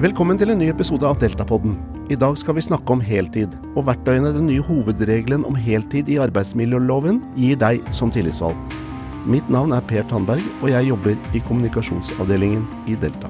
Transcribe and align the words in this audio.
Velkommen 0.00 0.38
til 0.40 0.48
en 0.48 0.56
ny 0.56 0.70
episode 0.72 1.04
av 1.04 1.18
Deltapodden. 1.20 1.74
I 2.08 2.16
dag 2.16 2.32
skal 2.40 2.54
vi 2.56 2.62
snakke 2.64 2.94
om 2.94 3.02
heltid, 3.04 3.52
og 3.74 3.84
verktøyene 3.84 4.30
den 4.32 4.46
nye 4.48 4.62
hovedregelen 4.64 5.42
om 5.44 5.58
heltid 5.60 6.08
i 6.08 6.16
arbeidsmiljøloven 6.24 7.18
gir 7.36 7.58
deg 7.60 7.84
som 7.92 8.08
tillitsvalgt. 8.08 8.72
Mitt 9.28 9.52
navn 9.52 9.74
er 9.76 9.84
Per 9.90 10.08
Tandberg, 10.08 10.40
og 10.62 10.72
jeg 10.72 10.88
jobber 10.88 11.20
i 11.36 11.44
kommunikasjonsavdelingen 11.44 12.64
i 12.88 12.96
Delta. 12.96 13.28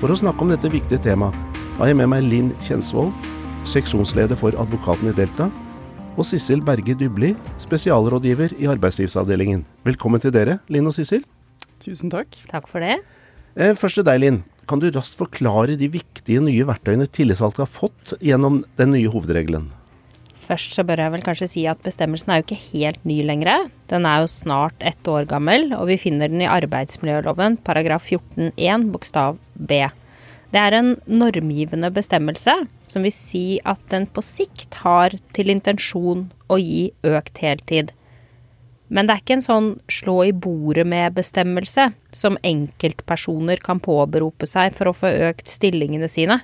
For 0.00 0.08
å 0.08 0.16
snakke 0.16 0.46
om 0.46 0.54
dette 0.54 0.72
viktige 0.72 1.04
temaet 1.10 1.36
har 1.76 1.92
jeg 1.92 2.00
med 2.00 2.08
meg 2.14 2.24
Linn 2.24 2.50
Kjensvold, 2.64 3.12
seksjonsleder 3.68 4.40
for 4.40 4.56
advokaten 4.64 5.12
i 5.12 5.16
Delta, 5.20 5.52
og 6.16 6.24
Sissel 6.24 6.64
Berge 6.64 6.96
Dybli, 6.96 7.34
spesialrådgiver 7.60 8.56
i 8.56 8.72
arbeidslivsavdelingen. 8.72 9.66
Velkommen 9.84 10.24
til 10.24 10.32
dere, 10.32 10.62
Linn 10.72 10.88
og 10.88 10.96
Sissel. 10.96 11.28
Tusen 11.84 12.08
takk. 12.16 12.32
Takk 12.48 12.72
for 12.72 12.80
det. 12.80 13.02
Eh, 13.60 13.76
Først 13.76 14.00
til 14.00 14.08
deg, 14.08 14.24
Linn. 14.24 14.46
Kan 14.68 14.82
du 14.82 14.90
raskt 14.92 15.16
forklare 15.16 15.78
de 15.80 15.88
viktige 15.88 16.42
nye 16.44 16.66
verktøyene 16.68 17.08
tillitsvalgte 17.08 17.64
har 17.64 17.70
fått 17.72 18.12
gjennom 18.20 18.62
den 18.76 18.92
nye 18.92 19.08
hovedregelen? 19.08 19.70
Først 20.48 20.76
så 20.76 20.84
bør 20.84 21.00
jeg 21.02 21.12
vel 21.12 21.24
kanskje 21.24 21.48
si 21.52 21.62
at 21.68 21.80
bestemmelsen 21.84 22.32
er 22.32 22.40
jo 22.40 22.46
ikke 22.46 22.66
helt 22.74 23.02
ny 23.08 23.18
lenger. 23.24 23.66
Den 23.88 24.06
er 24.08 24.22
jo 24.22 24.30
snart 24.32 24.76
ett 24.84 25.08
år 25.08 25.26
gammel, 25.28 25.70
og 25.76 25.88
vi 25.90 25.98
finner 26.00 26.28
den 26.28 26.44
i 26.44 26.48
arbeidsmiljøloven 26.48 27.58
paragraf 27.64 28.08
14-1 28.08 28.86
bokstav 28.92 29.40
b. 29.56 29.82
Det 30.48 30.60
er 30.60 30.78
en 30.78 30.94
normgivende 31.04 31.90
bestemmelse 31.92 32.54
som 32.88 33.04
vil 33.04 33.12
si 33.12 33.60
at 33.68 33.80
den 33.92 34.06
på 34.08 34.24
sikt 34.24 34.80
har 34.84 35.16
til 35.36 35.52
intensjon 35.52 36.28
å 36.48 36.56
gi 36.60 36.90
økt 37.08 37.40
heltid. 37.44 37.92
Men 38.88 39.08
det 39.08 39.14
er 39.14 39.22
ikke 39.22 39.36
en 39.36 39.44
sånn 39.44 39.68
slå 39.92 40.16
i 40.30 40.32
bordet 40.32 40.86
med-bestemmelse 40.88 41.90
som 42.16 42.38
enkeltpersoner 42.46 43.60
kan 43.64 43.82
påberope 43.84 44.48
seg 44.48 44.72
for 44.76 44.90
å 44.90 44.96
få 44.96 45.10
økt 45.28 45.50
stillingene 45.52 46.08
sine. 46.08 46.40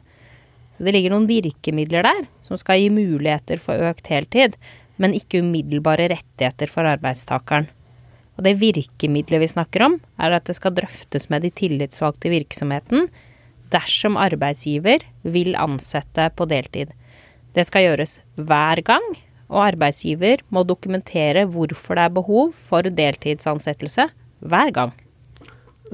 Så 0.75 0.85
det 0.85 0.93
ligger 0.97 1.15
noen 1.15 1.29
virkemidler 1.31 2.05
der 2.05 2.25
som 2.45 2.59
skal 2.61 2.83
gi 2.83 2.91
muligheter 2.93 3.63
for 3.63 3.81
økt 3.89 4.11
heltid, 4.13 4.59
men 5.01 5.17
ikke 5.17 5.41
umiddelbare 5.43 6.11
rettigheter 6.13 6.71
for 6.71 6.87
arbeidstakeren. 6.91 7.71
Og 8.35 8.45
det 8.47 8.59
virkemidlet 8.59 9.45
vi 9.45 9.51
snakker 9.51 9.87
om, 9.87 10.01
er 10.19 10.35
at 10.35 10.49
det 10.49 10.57
skal 10.59 10.75
drøftes 10.75 11.31
med 11.31 11.47
de 11.47 11.53
tillitsvalgte 11.55 12.29
i 12.29 12.35
virksomheten 12.41 13.09
dersom 13.73 14.19
arbeidsgiver 14.21 15.07
vil 15.23 15.55
ansette 15.59 16.29
på 16.37 16.47
deltid. 16.51 16.91
Det 17.55 17.65
skal 17.67 17.87
gjøres 17.87 18.19
hver 18.35 18.83
gang, 18.87 19.07
og 19.55 19.63
arbeidsgiver 19.69 20.43
må 20.53 20.65
dokumentere 20.67 21.47
hvorfor 21.47 21.99
det 21.99 22.05
er 22.09 22.15
behov 22.19 22.53
for 22.67 22.91
deltidsansettelse 22.91 24.09
hver 24.45 24.75
gang. 24.75 24.93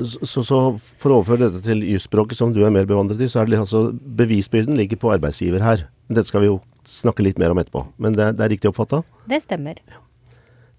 Så, 0.01 0.43
så 0.47 0.59
for 0.81 1.11
å 1.11 1.21
overføre 1.21 1.49
dette 1.49 1.65
til 1.67 1.83
jusspråket 1.91 2.39
som 2.39 2.55
du 2.55 2.63
er 2.65 2.73
mer 2.73 2.87
bevandret 2.89 3.21
i, 3.21 3.29
så 3.29 3.43
er 3.43 3.51
det 3.51 3.61
altså 3.61 3.91
bevisbyrden 3.93 4.79
ligger 4.79 5.01
på 5.03 5.11
arbeidsgiver 5.13 5.65
her. 5.65 5.85
Dette 6.09 6.31
skal 6.31 6.45
vi 6.45 6.51
jo 6.53 6.61
snakke 6.89 7.25
litt 7.27 7.41
mer 7.43 7.53
om 7.53 7.61
etterpå, 7.61 7.85
men 8.01 8.15
det, 8.17 8.31
det 8.39 8.47
er 8.47 8.53
riktig 8.55 8.71
oppfatta? 8.71 9.03
Det 9.29 9.43
stemmer. 9.45 9.83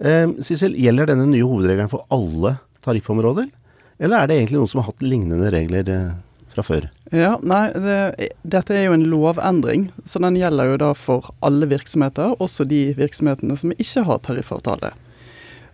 Eh, 0.01 0.25
Sissel, 0.41 0.73
gjelder 0.79 1.11
denne 1.11 1.27
nye 1.29 1.45
hovedregelen 1.45 1.91
for 1.91 2.07
alle 2.13 2.55
tariffområder, 2.81 3.51
eller 4.01 4.17
er 4.17 4.31
det 4.31 4.39
egentlig 4.39 4.61
noen 4.63 4.71
som 4.71 4.81
har 4.81 4.89
hatt 4.89 5.05
lignende 5.05 5.51
regler 5.53 5.91
eh, 5.93 6.09
fra 6.55 6.65
før? 6.65 6.89
Ja, 7.11 7.35
nei, 7.43 7.65
det, 7.75 8.29
Dette 8.47 8.75
er 8.77 8.85
jo 8.85 8.95
en 8.95 9.09
lovendring, 9.11 9.89
så 10.07 10.21
den 10.23 10.37
gjelder 10.39 10.69
jo 10.69 10.77
da 10.79 10.91
for 10.95 11.33
alle 11.43 11.67
virksomheter, 11.67 12.37
også 12.39 12.63
de 12.63 12.93
virksomhetene 12.95 13.57
som 13.59 13.73
ikke 13.75 14.05
har 14.07 14.21
tariffavtale. 14.23 14.93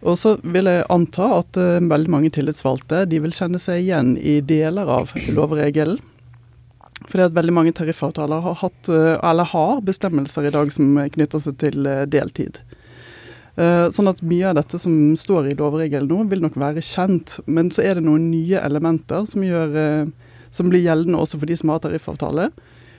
Og 0.02 0.17
så 0.17 0.35
vil 0.41 0.69
jeg 0.69 0.85
anta 0.93 1.30
at 1.39 1.58
uh, 1.61 1.77
veldig 1.81 2.13
mange 2.13 2.33
tillitsvalgte 2.33 3.03
de 3.09 3.21
vil 3.21 3.33
kjenne 3.38 3.61
seg 3.61 3.83
igjen 3.83 4.15
i 4.17 4.39
deler 4.45 4.89
av 4.89 5.13
lovregelen. 5.33 6.02
Fordi 7.08 7.27
at 7.27 7.38
veldig 7.38 7.53
mange 7.53 7.73
tariffavtaler 7.77 8.42
har 8.42 8.58
hatt, 8.64 8.89
uh, 8.89 9.17
eller 9.21 9.49
har 9.54 9.86
bestemmelser 9.86 10.49
i 10.49 10.54
dag 10.58 10.73
som 10.73 10.98
knytter 11.14 11.42
seg 11.45 11.61
til 11.61 11.86
uh, 11.86 12.05
deltid. 12.09 12.61
Sånn 13.58 14.05
at 14.05 14.19
mye 14.21 14.52
av 14.52 14.54
dette 14.54 14.77
som 14.77 14.93
står 15.17 15.48
i 15.49 15.55
lovregelen 15.58 16.05
nå, 16.05 16.27
vil 16.30 16.43
nok 16.43 16.59
være 16.61 16.81
kjent. 16.86 17.39
Men 17.49 17.71
så 17.73 17.87
er 17.89 17.98
det 17.98 18.04
noen 18.05 18.27
nye 18.30 18.59
elementer 18.61 19.23
som 19.25 19.42
gjør 19.42 19.71
som 20.52 20.71
blir 20.71 20.85
gjeldende 20.85 21.19
også 21.21 21.39
for 21.41 21.49
de 21.49 21.58
som 21.59 21.73
har 21.73 21.81
tariffavtale. 21.83 22.49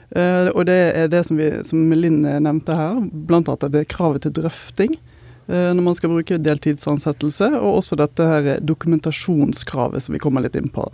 Uh, 0.09 0.49
og 0.57 0.63
det 0.65 0.77
er 0.97 1.11
det 1.11 1.21
som, 1.27 1.37
vi, 1.37 1.51
som 1.67 1.91
Linn 1.93 2.23
nevnte 2.25 2.73
her, 2.73 2.97
bl.a. 2.97 3.43
at 3.45 3.67
det 3.69 3.83
er 3.83 3.91
kravet 3.91 4.23
til 4.25 4.33
drøfting 4.39 4.95
uh, 4.97 5.69
når 5.69 5.83
man 5.85 5.97
skal 5.99 6.15
bruke 6.15 6.39
deltidsansettelse, 6.41 7.51
og 7.59 7.83
også 7.83 7.99
dette 7.99 8.25
her 8.25 8.49
dokumentasjonskravet 8.65 10.01
som 10.01 10.17
vi 10.17 10.23
kommer 10.23 10.45
litt 10.45 10.57
inn 10.57 10.71
på. 10.73 10.87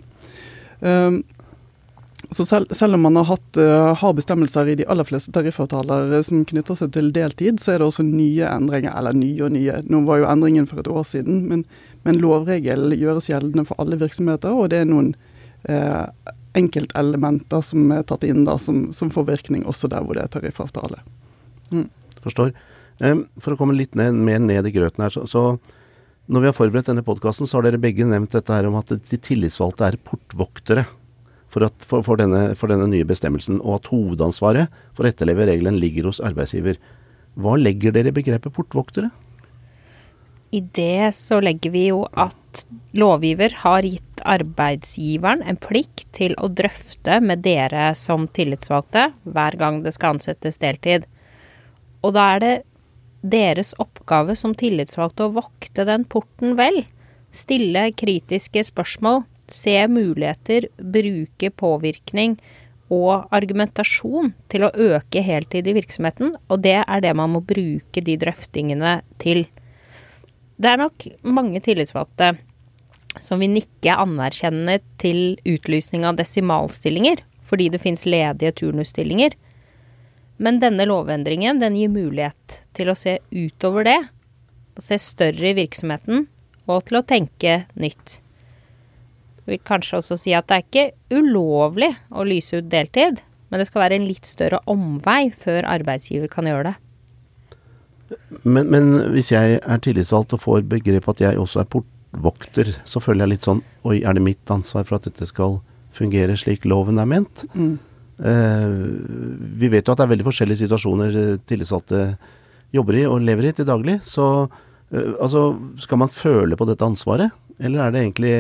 Uh, 0.84 1.24
så 2.34 2.44
selv, 2.48 2.72
selv, 2.76 2.98
om 2.98 3.06
man 3.06 3.20
har, 3.20 3.28
hatt, 3.30 3.58
har, 4.02 4.14
bestemmelser 4.18 4.72
i 4.72 4.78
de 4.80 4.86
aller 4.90 5.06
fleste 5.06 5.30
tariffavtaler 5.36 6.16
som 6.26 6.40
knytter 6.50 6.80
seg 6.80 6.96
til 6.96 7.12
deltid, 7.14 7.60
så 7.62 7.76
er 7.76 7.84
det 7.84 7.86
også 7.86 8.02
nye 8.08 8.48
endringer, 8.50 8.96
eller 8.98 9.14
nye 9.14 9.44
og 9.46 9.54
nye. 9.54 9.76
Nå 9.94 10.00
var 10.08 10.24
jo 10.24 10.32
endringen 10.32 10.66
for 10.66 10.82
et 10.82 10.90
år 10.90 11.06
siden, 11.06 11.44
men, 11.52 11.62
men 12.02 12.18
lovregelen 12.24 12.98
gjøres 12.98 13.30
gjeldende 13.30 13.68
for 13.70 13.78
alle 13.84 14.00
virksomheter, 14.02 14.58
og 14.58 14.74
det 14.74 14.82
er 14.82 14.90
noen 14.90 15.14
enkeltelementer 16.56 17.64
som 17.66 17.92
er 17.94 18.06
tatt 18.08 18.26
inn 18.28 18.46
da, 18.48 18.58
som, 18.62 18.88
som 18.96 19.12
får 19.14 19.28
virkning 19.30 19.66
også 19.68 19.90
der 19.92 20.06
hvor 20.06 20.18
det 20.18 20.26
er 20.26 20.34
tariffavtale. 20.34 21.02
Mm. 21.72 21.88
Forstår. 22.24 22.54
For 23.44 23.54
å 23.54 23.60
komme 23.60 23.76
litt 23.76 23.96
ned, 23.98 24.16
mer 24.16 24.40
ned 24.40 24.68
i 24.70 24.74
grøten 24.76 25.04
her, 25.04 25.12
så, 25.14 25.26
så 25.28 25.58
når 26.32 26.42
vi 26.42 26.50
har 26.50 26.58
forberedt 26.58 26.88
denne 26.90 27.06
podkasten, 27.06 27.46
så 27.46 27.60
har 27.60 27.68
dere 27.68 27.82
begge 27.82 28.08
nevnt 28.08 28.34
dette 28.34 28.54
her 28.54 28.66
om 28.70 28.78
at 28.80 28.94
de 28.96 29.20
tillitsvalgte 29.22 29.90
er 29.92 30.00
portvoktere 30.08 30.86
for, 31.52 31.68
at, 31.68 31.86
for, 31.88 32.04
for, 32.08 32.20
denne, 32.20 32.56
for, 32.60 32.72
denne, 32.72 32.88
nye 32.92 33.08
bestemmelsen, 33.08 33.60
og 33.62 33.80
at 33.80 33.92
hovedansvaret 33.92 34.82
for 34.96 35.06
å 35.06 35.12
etterleve 35.12 35.48
regelen 35.52 35.78
ligger 35.80 36.10
hos 36.10 36.22
arbeidsgiver. 36.24 36.80
Hva 37.40 37.56
legger 37.60 37.94
dere 37.96 38.12
i 38.12 38.16
begrepet 38.16 38.56
portvoktere? 38.56 39.12
I 40.56 40.62
det 40.78 41.12
så 41.18 41.42
legger 41.44 41.74
vi 41.74 41.88
jo 41.90 42.06
at 42.16 42.62
lovgiver 42.96 43.58
har 43.66 43.84
gitt 43.84 44.22
arbeidsgiveren 44.24 45.44
en 45.44 45.58
plikt 45.60 46.06
til 46.16 46.36
å 46.40 46.48
drøfte 46.48 47.18
med 47.20 47.44
dere 47.44 47.90
som 48.00 48.30
tillitsvalgte 48.32 49.10
hver 49.28 49.58
gang 49.60 49.82
det 49.84 49.96
skal 49.98 50.16
ansettes 50.16 50.62
deltid. 50.62 51.10
Og 52.06 52.16
da 52.16 52.30
er 52.36 52.44
det 52.44 52.56
deres 53.26 53.74
oppgave 53.82 54.36
som 54.38 54.54
tillitsvalgte 54.56 55.26
å 55.26 55.34
vokte 55.36 55.86
den 55.90 56.06
porten 56.08 56.56
vel. 56.60 56.84
Stille 57.36 57.90
kritiske 57.98 58.64
spørsmål, 58.70 59.26
se 59.52 59.76
muligheter, 59.92 60.70
bruke 60.80 61.52
påvirkning 61.52 62.38
og 62.94 63.26
argumentasjon 63.34 64.32
til 64.54 64.68
å 64.68 64.72
øke 64.72 65.24
heltid 65.26 65.68
i 65.68 65.76
virksomheten, 65.76 66.36
og 66.48 66.64
det 66.64 66.80
er 66.86 67.04
det 67.04 67.16
man 67.18 67.34
må 67.34 67.42
bruke 67.44 68.04
de 68.06 68.18
drøftingene 68.22 69.00
til. 69.22 69.48
Det 70.56 70.72
er 70.72 70.80
nok 70.80 71.08
mange 71.28 71.60
tillitsvalgte 71.64 72.36
som 73.24 73.40
vil 73.40 73.52
nikke 73.54 73.96
anerkjennende 73.96 74.80
til 75.00 75.38
utlysning 75.48 76.06
av 76.08 76.18
desimalstillinger, 76.20 77.22
fordi 77.46 77.70
det 77.72 77.82
fins 77.84 78.06
ledige 78.08 78.54
turnusstillinger. 78.60 79.36
Men 80.38 80.60
denne 80.60 80.88
lovendringen 80.88 81.62
den 81.62 81.78
gir 81.80 81.92
mulighet 81.92 82.60
til 82.76 82.92
å 82.92 82.98
se 83.00 83.18
utover 83.32 83.88
det, 83.88 84.00
å 84.76 84.84
se 84.84 85.00
større 85.00 85.52
i 85.52 85.58
virksomheten, 85.60 86.28
og 86.68 86.88
til 86.88 87.00
å 87.00 87.06
tenke 87.08 87.62
nytt. 87.80 88.20
Jeg 89.46 89.54
vil 89.54 89.64
kanskje 89.68 90.00
også 90.00 90.18
si 90.20 90.34
at 90.36 90.48
det 90.50 90.58
er 90.58 90.66
ikke 90.66 91.20
ulovlig 91.22 91.92
å 92.10 92.26
lyse 92.28 92.60
ut 92.60 92.72
deltid, 92.72 93.22
men 93.52 93.62
det 93.62 93.70
skal 93.70 93.86
være 93.86 94.00
en 94.00 94.08
litt 94.10 94.28
større 94.28 94.64
omvei 94.72 95.30
før 95.32 95.68
arbeidsgiver 95.70 96.32
kan 96.32 96.50
gjøre 96.50 96.72
det. 96.72 96.76
Men, 98.44 98.70
men 98.72 98.92
hvis 99.14 99.32
jeg 99.34 99.60
er 99.60 99.82
tillitsvalgt 99.84 100.36
og 100.36 100.44
får 100.44 100.66
begrep 100.70 101.10
at 101.12 101.22
jeg 101.24 101.40
også 101.40 101.62
er 101.62 101.70
portvokter, 101.72 102.72
så 102.88 103.02
føler 103.04 103.26
jeg 103.26 103.36
litt 103.36 103.48
sånn 103.48 103.64
Oi, 103.86 104.00
er 104.02 104.18
det 104.18 104.24
mitt 104.26 104.54
ansvar 104.54 104.88
for 104.88 105.00
at 105.00 105.10
dette 105.10 105.28
skal 105.30 105.60
fungere 105.96 106.36
slik 106.40 106.66
loven 106.68 107.00
er 107.00 107.10
ment? 107.10 107.46
Mm. 107.54 107.76
Eh, 108.16 108.76
vi 109.60 109.70
vet 109.72 109.86
jo 109.86 109.94
at 109.94 110.02
det 110.02 110.08
er 110.08 110.14
veldig 110.14 110.28
forskjellige 110.28 110.64
situasjoner 110.64 111.20
eh, 111.20 111.36
tillitsvalgte 111.48 112.06
jobber 112.76 113.00
i 113.00 113.06
og 113.10 113.24
lever 113.24 113.50
i 113.50 113.54
til 113.56 113.68
daglig. 113.68 114.00
Så 114.08 114.26
eh, 114.46 115.14
altså, 115.20 115.48
skal 115.82 116.02
man 116.04 116.14
føle 116.14 116.58
på 116.60 116.68
dette 116.70 116.88
ansvaret, 116.88 117.36
eller 117.60 117.86
er 117.86 117.94
det 117.96 118.04
egentlig 118.04 118.36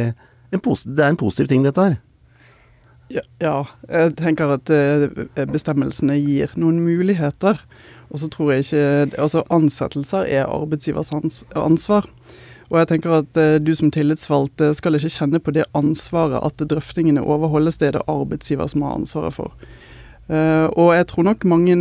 en, 0.51 0.62
det 0.62 1.04
er 1.04 1.12
en 1.12 1.19
positiv 1.19 1.51
ting, 1.51 1.66
dette 1.66 1.88
her? 1.89 1.98
Ja, 3.13 3.21
ja, 3.38 3.57
jeg 3.86 4.16
tenker 4.18 4.56
at 4.56 4.71
eh, 4.74 5.06
bestemmelsene 5.51 6.18
gir 6.18 6.56
noen 6.57 6.81
muligheter. 6.86 7.60
Og 8.12 8.22
så 8.22 8.30
tror 8.31 8.52
jeg 8.54 8.66
ikke 8.66 9.22
Altså, 9.22 9.44
ansettelser 9.50 10.28
er 10.30 10.50
arbeidsgivers 10.52 11.12
ansvar. 11.56 12.10
Og 12.72 12.80
jeg 12.80 12.90
tenker 12.90 13.19
at 13.19 13.38
eh, 13.38 13.57
du 13.62 13.74
som 13.78 13.92
tillitsvalgt 13.94 14.62
eh, 14.63 14.74
skal 14.78 14.98
ikke 14.98 15.13
kjenne 15.13 15.42
på 15.42 15.54
det 15.54 15.68
ansvaret 15.78 16.42
at 16.42 16.63
drøftingene 16.66 17.22
overholdes. 17.22 17.78
Det 17.81 17.92
er 17.92 18.00
det 18.00 18.07
arbeidsgiver 18.10 18.69
som 18.72 18.86
har 18.86 18.98
ansvaret 19.02 19.36
for. 19.38 19.54
Uh, 20.25 20.66
og 20.74 20.88
jeg 20.96 21.06
tror 21.12 21.25
nok 21.28 21.44
mange 21.46 21.75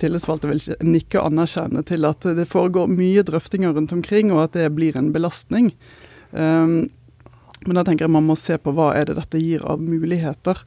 tillitsvalgte 0.00 0.48
vil 0.48 0.62
nikke 0.80 1.20
anerkjenne 1.20 1.82
til 1.84 2.06
at 2.08 2.24
det 2.38 2.46
foregår 2.48 2.88
mye 2.88 3.20
drøftinger 3.28 3.74
rundt 3.76 3.92
omkring, 3.92 4.30
og 4.32 4.46
at 4.46 4.54
det 4.56 4.70
blir 4.72 4.96
en 4.96 5.10
belastning. 5.12 5.68
Men 6.32 7.76
da 7.76 7.84
tenker 7.84 8.06
jeg 8.06 8.14
man 8.14 8.24
må 8.24 8.38
se 8.40 8.56
på 8.56 8.72
hva 8.72 8.94
er 8.96 9.10
det 9.10 9.18
dette 9.18 9.42
gir 9.44 9.60
av 9.68 9.84
muligheter. 9.84 10.64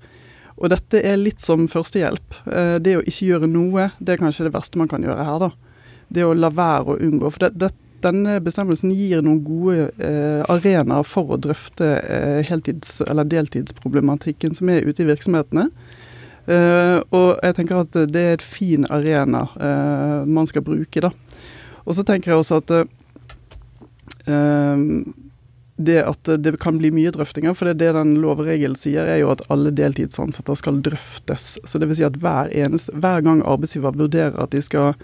Og 0.59 0.71
dette 0.73 0.99
er 1.05 1.19
litt 1.19 1.39
som 1.43 1.67
førstehjelp. 1.71 2.39
Eh, 2.51 2.77
det 2.83 2.97
å 2.99 3.03
ikke 3.07 3.29
gjøre 3.31 3.49
noe, 3.51 3.89
det 3.99 4.15
er 4.15 4.23
kanskje 4.23 4.49
det 4.49 4.55
verste 4.55 4.79
man 4.81 4.91
kan 4.91 5.03
gjøre 5.05 5.27
her, 5.27 5.45
da. 5.45 5.51
Det 6.09 6.25
å 6.25 6.33
la 6.35 6.49
være 6.51 6.95
å 6.95 6.99
unngå. 7.05 7.31
For 7.31 7.45
det, 7.45 7.53
det, 7.61 7.71
denne 8.03 8.39
bestemmelsen 8.43 8.91
gir 8.95 9.23
noen 9.23 9.41
gode 9.45 9.89
eh, 10.03 10.43
arenaer 10.51 11.07
for 11.07 11.35
å 11.35 11.39
drøfte 11.41 11.93
eh, 11.99 12.39
heltids- 12.47 13.01
eller 13.07 13.27
deltidsproblematikken 13.29 14.55
som 14.57 14.71
er 14.71 14.87
ute 14.87 15.03
i 15.03 15.09
virksomhetene. 15.09 15.69
Eh, 16.49 16.97
og 17.13 17.39
jeg 17.45 17.55
tenker 17.57 17.83
at 17.83 17.97
det 18.09 18.21
er 18.25 18.37
et 18.37 18.45
fin 18.45 18.87
arena 18.89 19.45
eh, 19.59 20.27
man 20.27 20.47
skal 20.49 20.65
bruke, 20.65 21.03
da. 21.03 21.11
Og 21.85 21.95
så 21.97 22.05
tenker 22.07 22.33
jeg 22.33 22.41
også 22.41 22.59
at 22.63 22.75
eh, 24.27 24.85
det 25.79 26.01
at 26.03 26.29
det 26.43 26.57
kan 26.59 26.77
bli 26.77 26.91
mye 26.91 27.11
drøftinger, 27.15 27.55
for 27.55 27.69
det, 27.69 27.77
det 27.79 27.93
den 27.95 28.17
lovregelen 28.19 28.75
sier, 28.75 29.07
er 29.07 29.21
jo 29.21 29.31
at 29.31 29.45
alle 29.53 29.71
deltidsansatte 29.71 30.57
skal 30.59 30.81
drøftes. 30.83 31.53
Så 31.63 31.79
det 31.79 31.87
vil 31.87 32.01
si 32.01 32.05
at 32.07 32.19
hver, 32.19 32.51
eneste, 32.51 32.91
hver 32.99 33.23
gang 33.23 33.39
arbeidsgiver 33.47 33.95
vurderer 33.95 34.35
at 34.43 34.51
de 34.51 34.59
skal 34.65 34.97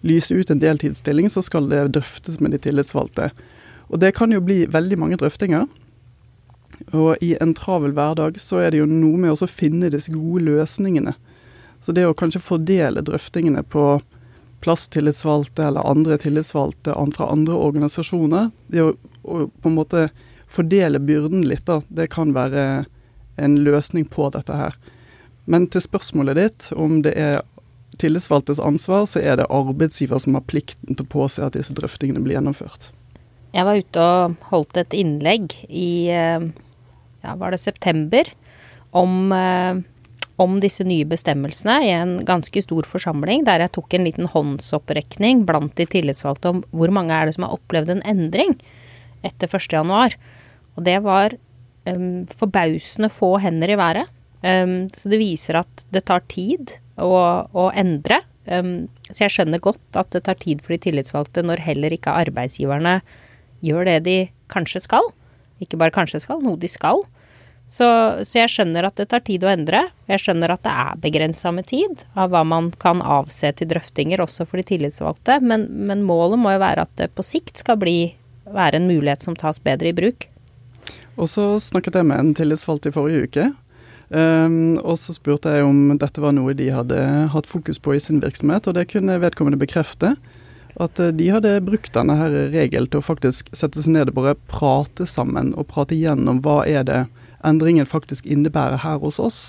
lyse 0.00 0.32
ut 0.32 0.50
en 0.50 0.62
deltidsstilling, 0.62 1.28
så 1.30 1.44
skal 1.44 1.68
det 1.68 1.84
drøftes 1.98 2.40
med 2.40 2.56
de 2.56 2.62
tillitsvalgte. 2.64 3.28
Og 3.92 4.00
det 4.00 4.14
kan 4.16 4.32
jo 4.32 4.40
bli 4.40 4.64
veldig 4.72 4.98
mange 4.98 5.20
drøftinger. 5.20 5.68
Og 6.96 7.20
i 7.20 7.34
en 7.36 7.52
travel 7.54 7.92
hverdag 7.92 8.40
så 8.40 8.64
er 8.64 8.72
det 8.72 8.80
jo 8.80 8.88
noe 8.88 9.20
med 9.20 9.36
å 9.36 9.50
finne 9.50 9.92
disse 9.92 10.14
gode 10.14 10.46
løsningene. 10.48 11.12
Så 11.84 11.92
det 11.92 12.08
å 12.08 12.16
kanskje 12.16 12.40
fordele 12.40 13.04
drøftingene 13.04 13.62
på 13.68 14.00
plasstillitsvalgte 14.62 15.66
eller 15.66 15.90
andre 15.90 16.16
tillitsvalgte 16.22 16.94
fra 17.16 17.28
andre 17.34 17.58
organisasjoner. 17.58 18.52
Det 18.70 18.84
å, 18.84 18.92
å, 19.22 19.46
på 19.48 19.70
en 19.70 19.78
måte 19.78 20.08
fordele 20.52 21.00
byrden 21.00 21.46
litt, 21.48 21.64
da, 21.68 21.80
det 21.88 22.10
kan 22.12 22.34
være 22.36 22.84
en 23.40 23.56
løsning 23.64 24.04
på 24.12 24.28
dette 24.34 24.56
her. 24.56 24.76
Men 25.48 25.66
til 25.72 25.82
spørsmålet 25.82 26.38
ditt, 26.38 26.68
om 26.78 27.00
det 27.04 27.14
er 27.18 27.40
tillitsvalgtes 28.00 28.60
ansvar, 28.62 29.06
så 29.08 29.22
er 29.22 29.38
det 29.40 29.50
arbeidsgiver 29.52 30.20
som 30.22 30.36
har 30.36 30.44
plikten 30.48 30.96
til 30.96 31.06
å 31.06 31.12
påse 31.12 31.44
at 31.44 31.56
disse 31.56 31.74
drøftingene 31.76 32.22
blir 32.24 32.38
gjennomført. 32.38 32.90
Jeg 33.52 33.68
var 33.68 33.80
ute 33.80 34.04
og 34.04 34.44
holdt 34.52 34.78
et 34.80 34.94
innlegg 34.96 35.52
i 35.68 36.08
eh, 36.12 36.44
ja, 37.24 37.34
var 37.36 37.52
det 37.52 37.60
september 37.60 38.28
om 38.96 39.32
eh, 39.36 39.82
om 40.40 40.56
disse 40.62 40.84
nye 40.86 41.06
bestemmelsene 41.06 41.74
i 41.84 41.90
en 41.94 42.14
ganske 42.26 42.62
stor 42.64 42.86
forsamling, 42.88 43.44
der 43.46 43.62
jeg 43.62 43.74
tok 43.76 43.94
en 43.94 44.06
liten 44.08 44.28
håndsopprekning 44.32 45.44
blant 45.48 45.74
de 45.78 45.86
tillitsvalgte 45.86 46.50
om 46.50 46.62
hvor 46.72 46.92
mange 46.94 47.14
er 47.14 47.28
det 47.28 47.36
som 47.36 47.46
har 47.46 47.56
opplevd 47.58 47.92
en 47.94 48.06
endring 48.08 48.56
etter 49.26 49.50
1.1. 49.50 50.16
Og 50.76 50.84
det 50.86 50.98
var 51.04 51.36
um, 51.88 52.24
forbausende 52.32 53.10
få 53.12 53.36
hender 53.42 53.74
i 53.74 53.78
været. 53.80 54.12
Um, 54.42 54.86
så 54.94 55.12
det 55.12 55.20
viser 55.22 55.60
at 55.62 55.86
det 55.94 56.04
tar 56.10 56.24
tid 56.32 56.76
å, 57.00 57.12
å 57.46 57.70
endre. 57.78 58.22
Um, 58.46 58.88
så 59.08 59.26
jeg 59.26 59.36
skjønner 59.36 59.62
godt 59.62 59.98
at 59.98 60.10
det 60.14 60.24
tar 60.26 60.38
tid 60.40 60.62
for 60.64 60.74
de 60.74 60.82
tillitsvalgte 60.88 61.44
når 61.46 61.62
heller 61.62 61.94
ikke 61.94 62.14
arbeidsgiverne 62.24 62.98
gjør 63.62 63.86
det 63.86 63.98
de 64.08 64.16
kanskje 64.52 64.82
skal. 64.84 65.12
Ikke 65.62 65.78
bare 65.78 65.94
kanskje 65.94 66.22
skal, 66.24 66.42
noe 66.42 66.58
de 66.58 66.70
skal. 66.70 67.04
Så, 67.72 67.86
så, 68.26 68.34
jeg 68.36 68.50
skjønner 68.52 68.84
at 68.84 68.98
det 69.00 69.06
tar 69.08 69.22
tid 69.24 69.46
å 69.46 69.48
endre. 69.48 69.86
Jeg 70.10 70.20
skjønner 70.20 70.52
at 70.52 70.64
det 70.66 70.72
er 70.76 70.98
begrensa 71.00 71.52
med 71.56 71.64
tid 71.70 72.02
av 72.12 72.34
hva 72.34 72.42
man 72.44 72.68
kan 72.82 73.00
avse 73.00 73.48
til 73.56 73.70
drøftinger, 73.70 74.20
også 74.20 74.44
for 74.44 74.60
de 74.60 74.66
tillitsvalgte. 74.74 75.38
Men, 75.40 75.64
men, 75.88 76.02
målet 76.04 76.42
må 76.42 76.52
jo 76.52 76.60
være 76.60 76.84
at 76.84 76.92
det 77.00 77.08
på 77.16 77.24
sikt 77.24 77.62
skal 77.62 77.78
bli, 77.80 78.12
være 78.48 78.78
en 78.78 78.88
mulighet 78.90 79.24
som 79.24 79.36
tas 79.38 79.60
bedre 79.62 79.92
i 79.92 79.96
bruk. 79.96 80.28
Og 81.20 81.28
så 81.28 81.44
snakket 81.60 81.98
jeg 81.98 82.08
med 82.08 82.20
en 82.20 82.34
tillitsvalgt 82.36 82.88
i 82.88 82.94
forrige 82.94 83.28
uke. 83.28 83.50
Um, 84.12 84.76
og 84.84 84.98
så 85.00 85.14
spurte 85.16 85.54
jeg 85.54 85.64
om 85.64 85.94
dette 85.96 86.20
var 86.20 86.34
noe 86.36 86.52
de 86.56 86.68
hadde 86.72 86.98
hatt 87.32 87.48
fokus 87.48 87.80
på 87.80 87.94
i 87.96 88.00
sin 88.02 88.20
virksomhet, 88.20 88.68
og 88.68 88.76
det 88.76 88.90
kunne 88.92 89.20
vedkommende 89.22 89.60
bekrefte. 89.60 90.16
At 90.80 91.00
eh, 91.00 91.12
de 91.12 91.28
hadde 91.28 91.58
brukt 91.64 91.92
denne 91.92 92.16
her 92.16 92.32
regelen 92.52 92.88
til 92.88 93.02
å 93.02 93.04
faktisk 93.04 93.50
sette 93.56 93.82
seg 93.84 93.92
ned 93.92 94.12
og 94.12 94.18
bare 94.20 94.38
prate 94.48 95.04
sammen, 95.08 95.52
og 95.56 95.68
prate 95.72 95.96
igjennom 95.96 96.40
hva 96.44 96.62
er 96.68 96.86
det 96.88 97.02
endringen 97.44 97.88
faktisk 97.88 98.28
innebærer 98.28 98.80
her 98.84 99.00
hos 99.02 99.20
oss. 99.20 99.40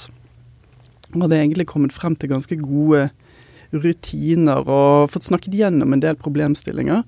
Og 1.13 1.27
er 1.29 1.43
egentlig 1.43 1.69
kommet 1.69 1.95
frem 1.95 2.17
til 2.19 2.31
ganske 2.33 2.57
gode 2.59 3.07
rutiner 3.73 4.67
og 4.69 5.11
fått 5.13 5.29
snakket 5.29 5.55
gjennom 5.57 5.93
en 5.93 6.03
del 6.03 6.17
problemstillinger. 6.19 7.03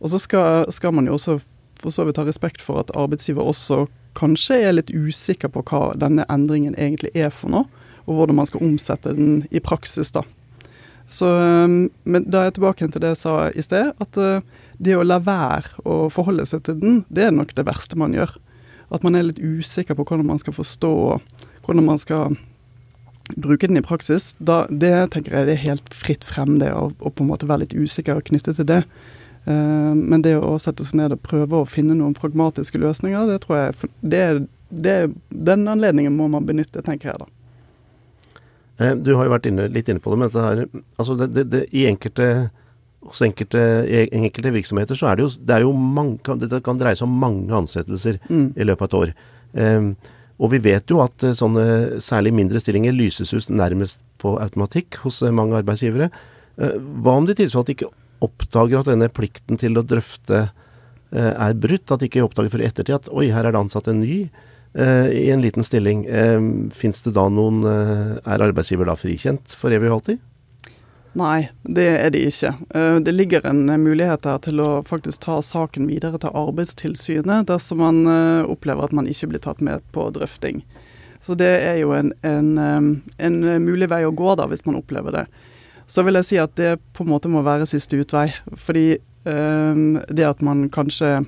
Og 0.00 0.12
så 0.12 0.20
skal, 0.20 0.66
skal 0.72 0.94
man 0.96 1.08
jo 1.08 1.16
også 1.18 1.38
for 1.80 1.94
så 1.94 2.04
vidt 2.04 2.20
ha 2.20 2.26
respekt 2.26 2.60
for 2.64 2.82
at 2.82 2.92
arbeidsgiver 2.96 3.46
også 3.46 3.86
kanskje 4.18 4.58
er 4.66 4.74
litt 4.76 4.90
usikker 4.92 5.52
på 5.52 5.62
hva 5.70 5.92
denne 5.98 6.26
endringen 6.32 6.76
egentlig 6.76 7.12
er 7.16 7.30
for 7.32 7.52
noe, 7.52 7.86
og 8.08 8.18
hvordan 8.18 8.40
man 8.40 8.48
skal 8.48 8.64
omsette 8.66 9.14
den 9.16 9.44
i 9.50 9.62
praksis. 9.62 10.12
da. 10.12 10.24
Så, 11.10 11.26
men 11.26 12.26
da 12.30 12.42
er 12.42 12.50
jeg 12.50 12.58
tilbake 12.58 12.86
til 12.86 13.02
det 13.02 13.14
jeg 13.14 13.22
sa 13.22 13.34
i 13.50 13.64
sted, 13.64 13.90
at 13.98 14.18
eh, 14.20 14.44
det 14.78 14.94
å 14.96 15.06
la 15.06 15.18
være 15.22 15.82
å 15.82 16.04
forholde 16.12 16.46
seg 16.46 16.62
til 16.66 16.78
den, 16.80 17.00
det 17.10 17.26
er 17.26 17.34
nok 17.34 17.54
det 17.56 17.66
verste 17.66 17.98
man 17.98 18.14
gjør. 18.14 18.36
At 18.94 19.02
man 19.06 19.18
er 19.18 19.26
litt 19.26 19.42
usikker 19.42 19.98
på 19.98 20.06
hvordan 20.06 20.28
man 20.28 20.40
skal 20.42 20.54
forstå, 20.56 20.92
hvordan 21.66 21.86
man 21.86 21.98
skal 22.02 22.36
bruke 23.36 23.68
den 23.70 23.78
i 23.78 23.86
praksis. 23.86 24.32
Da, 24.38 24.64
det 24.70 25.10
tenker 25.14 25.34
jeg 25.34 25.48
det 25.48 25.56
er 25.58 25.66
helt 25.68 25.94
fritt 25.94 26.26
frem, 26.26 26.58
det 26.62 26.70
å 26.74 26.90
på 26.90 27.24
en 27.24 27.30
måte 27.30 27.48
være 27.50 27.64
litt 27.64 27.76
usikker 27.78 28.22
knyttet 28.30 28.58
til 28.58 28.70
det. 28.70 28.82
Uh, 29.50 29.90
men 29.96 30.22
det 30.22 30.36
å 30.38 30.54
sette 30.62 30.86
seg 30.86 31.00
ned 31.00 31.16
og 31.16 31.22
prøve 31.26 31.58
å 31.58 31.68
finne 31.68 31.96
noen 31.98 32.14
pragmatiske 32.14 32.78
løsninger, 32.78 33.26
det 33.30 33.40
tror 33.44 33.58
jeg 33.58 33.90
det, 34.00 34.24
det, 34.70 34.96
Den 35.30 35.66
anledningen 35.70 36.14
må 36.14 36.28
man 36.30 36.46
benytte, 36.46 36.84
tenker 36.86 37.12
jeg 37.12 37.22
da. 37.24 37.30
Eh, 38.80 38.94
du 38.96 39.12
har 39.16 39.26
jo 39.26 39.34
vært 39.34 39.48
inne, 39.50 39.68
litt 39.72 39.90
inne 39.92 40.02
på 40.02 40.12
det, 40.12 40.20
men 40.20 40.30
dette 40.30 40.46
her, 40.46 40.64
altså 41.00 41.16
det, 41.20 41.44
det, 41.52 41.66
i 41.76 41.86
enkelte 41.90 42.30
hos 43.10 43.22
enkelte, 43.24 43.60
enkelte, 44.12 44.52
virksomheter 44.52 44.98
så 44.98 45.08
er 45.08 45.16
det 45.16 45.24
jo, 45.24 45.30
det 45.48 45.54
er 45.56 45.62
jo 45.64 45.72
mange, 45.72 46.36
det 46.40 46.60
kan 46.66 46.80
dreie 46.80 46.98
seg 46.98 47.08
om 47.08 47.20
mange 47.22 47.54
ansettelser 47.56 48.18
mm. 48.28 48.48
i 48.60 48.66
løpet 48.68 48.84
av 48.84 48.88
et 48.90 48.98
år. 48.98 49.12
Um, 49.56 49.94
og 50.40 50.52
vi 50.52 50.60
vet 50.64 50.92
jo 50.92 51.00
at 51.00 51.24
sånne 51.36 52.00
særlig 52.04 52.34
mindre 52.36 52.60
stillinger 52.60 52.92
lyses 52.96 53.32
ut 53.32 53.48
nærmest 53.52 54.02
på 54.20 54.34
automatikk 54.40 55.00
hos 55.06 55.22
mange 55.32 55.56
arbeidsgivere. 55.56 56.10
Uh, 56.60 56.76
hva 57.00 57.16
om 57.16 57.28
de 57.28 57.36
tilsvarende 57.40 57.76
ikke 57.76 57.88
oppdager 58.24 58.82
at 58.82 58.90
denne 58.92 59.10
plikten 59.12 59.60
til 59.60 59.80
å 59.80 59.86
drøfte 59.86 60.48
er 61.10 61.58
brutt? 61.58 61.90
At 61.90 62.02
de 62.02 62.06
ikke 62.06 62.22
oppdager 62.22 62.52
for 62.52 62.62
ettertid 62.62 62.94
at 62.94 63.10
oi, 63.10 63.28
her 63.34 63.48
er 63.48 63.56
det 63.56 63.62
ansatt 63.64 63.90
en 63.90 64.02
ny 64.04 64.22
i 64.70 65.24
en 65.34 65.42
liten 65.42 65.66
stilling. 65.66 66.04
Fins 66.70 67.02
det 67.02 67.16
da 67.16 67.24
noen 67.26 67.64
Er 67.66 68.44
arbeidsgiver 68.46 68.86
da 68.86 68.94
frikjent 68.94 69.56
for 69.58 69.74
evig 69.74 69.90
og 69.90 69.96
alltid? 69.96 70.20
Nei, 71.18 71.48
det 71.66 71.88
er 71.98 72.12
de 72.14 72.22
ikke. 72.28 72.52
Eh, 72.74 72.96
det 73.02 73.12
ligger 73.12 73.46
en 73.50 73.64
mulighet 73.82 74.26
her 74.30 74.38
til 74.44 74.62
å 74.62 74.68
faktisk 74.86 75.24
ta 75.24 75.40
saken 75.42 75.88
videre 75.90 76.20
til 76.22 76.34
Arbeidstilsynet 76.38 77.48
dersom 77.50 77.82
man 77.82 78.04
eh, 78.06 78.46
opplever 78.46 78.86
at 78.86 78.94
man 78.94 79.10
ikke 79.10 79.32
blir 79.32 79.42
tatt 79.42 79.62
med 79.64 79.82
på 79.94 80.06
drøfting. 80.14 80.62
Så 81.26 81.34
det 81.34 81.50
er 81.66 81.80
jo 81.82 81.90
en, 81.96 82.12
en, 82.22 82.52
eh, 82.62 83.16
en 83.26 83.40
mulig 83.64 83.90
vei 83.90 84.04
å 84.06 84.14
gå 84.14 84.36
da, 84.38 84.46
hvis 84.50 84.62
man 84.68 84.78
opplever 84.78 85.18
det. 85.18 85.24
Så 85.90 86.04
vil 86.06 86.18
jeg 86.20 86.28
si 86.28 86.38
at 86.38 86.54
det 86.58 86.76
på 86.94 87.02
en 87.02 87.10
måte 87.10 87.30
må 87.30 87.42
være 87.42 87.66
siste 87.66 87.98
utvei. 87.98 88.28
Fordi 88.54 89.00
det 89.20 90.24
at 90.24 90.40
man 90.40 90.68
kanskje 90.72 91.18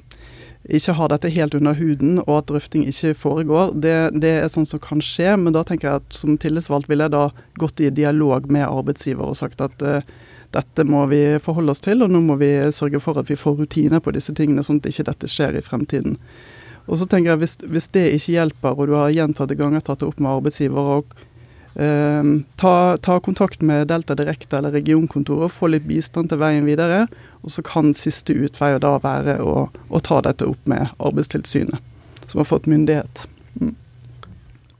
ikke 0.71 0.95
har 0.95 1.11
dette 1.11 1.31
helt 1.35 1.55
under 1.59 1.75
huden, 1.75 2.21
og 2.23 2.37
at 2.39 2.51
drøfting 2.51 2.85
ikke 2.87 3.15
foregår, 3.19 3.73
det, 3.75 3.95
det, 4.23 4.31
er 4.31 4.53
sånn 4.53 4.69
som 4.69 4.81
kan 4.83 5.03
skje. 5.03 5.35
Men 5.37 5.57
da 5.57 5.65
tenker 5.67 5.89
jeg 5.89 6.03
at 6.03 6.19
som 6.21 6.39
tillitsvalgt 6.39 6.91
ville 6.91 7.09
jeg 7.09 7.15
da 7.17 7.25
gått 7.59 7.83
i 7.83 7.91
dialog 7.91 8.47
med 8.53 8.69
arbeidsgiver 8.69 9.33
og 9.33 9.39
sagt 9.41 9.61
at 9.65 9.83
uh, 9.83 10.07
dette 10.55 10.87
må 10.87 11.05
vi 11.11 11.41
forholde 11.43 11.75
oss 11.75 11.83
til, 11.83 12.05
og 12.05 12.13
nå 12.13 12.23
må 12.23 12.39
vi 12.41 12.53
sørge 12.75 13.01
for 13.03 13.19
at 13.19 13.31
vi 13.31 13.39
får 13.41 13.59
rutiner 13.59 14.03
på 14.05 14.15
disse 14.15 14.35
tingene, 14.39 14.63
sånn 14.63 14.79
at 14.83 14.91
ikke 14.93 15.09
dette 15.11 15.31
skjer 15.31 15.59
i 15.59 15.65
fremtiden. 15.65 16.19
Og 16.87 16.99
så 17.01 17.07
tenker 17.11 17.33
jeg 17.33 17.43
hvis, 17.43 17.59
hvis 17.67 17.91
det 17.95 18.09
ikke 18.15 18.37
hjelper, 18.37 18.79
og 18.79 18.91
du 18.91 18.97
har 18.99 19.15
gjentatte 19.15 19.59
ganger 19.59 19.83
tatt 19.83 20.03
det 20.03 20.11
opp 20.11 20.23
med 20.23 20.31
arbeidsgiver 20.37 20.95
og 20.99 21.15
ta, 21.75 22.97
ta, 23.01 23.19
kontakt 23.25 23.63
med 23.65 23.89
Delta 23.89 24.15
Direkte 24.19 24.59
eller 24.59 24.75
regionkontoret, 24.77 25.53
få 25.53 25.71
litt 25.73 25.87
bistand 25.89 26.29
til 26.33 26.41
veien 26.43 26.67
videre. 26.69 27.07
Og 27.43 27.55
så 27.55 27.65
kan 27.67 27.95
siste 27.97 28.37
utvei 28.37 28.75
da 28.83 28.97
være 29.03 29.39
å, 29.41 29.69
å, 29.89 30.03
ta 30.05 30.21
dette 30.27 30.47
opp 30.49 30.69
med 30.71 30.93
Arbeidstilsynet, 31.03 31.81
som 32.27 32.43
har 32.43 32.49
fått 32.49 32.69
myndighet. 32.71 33.25
Mm. 33.61 33.73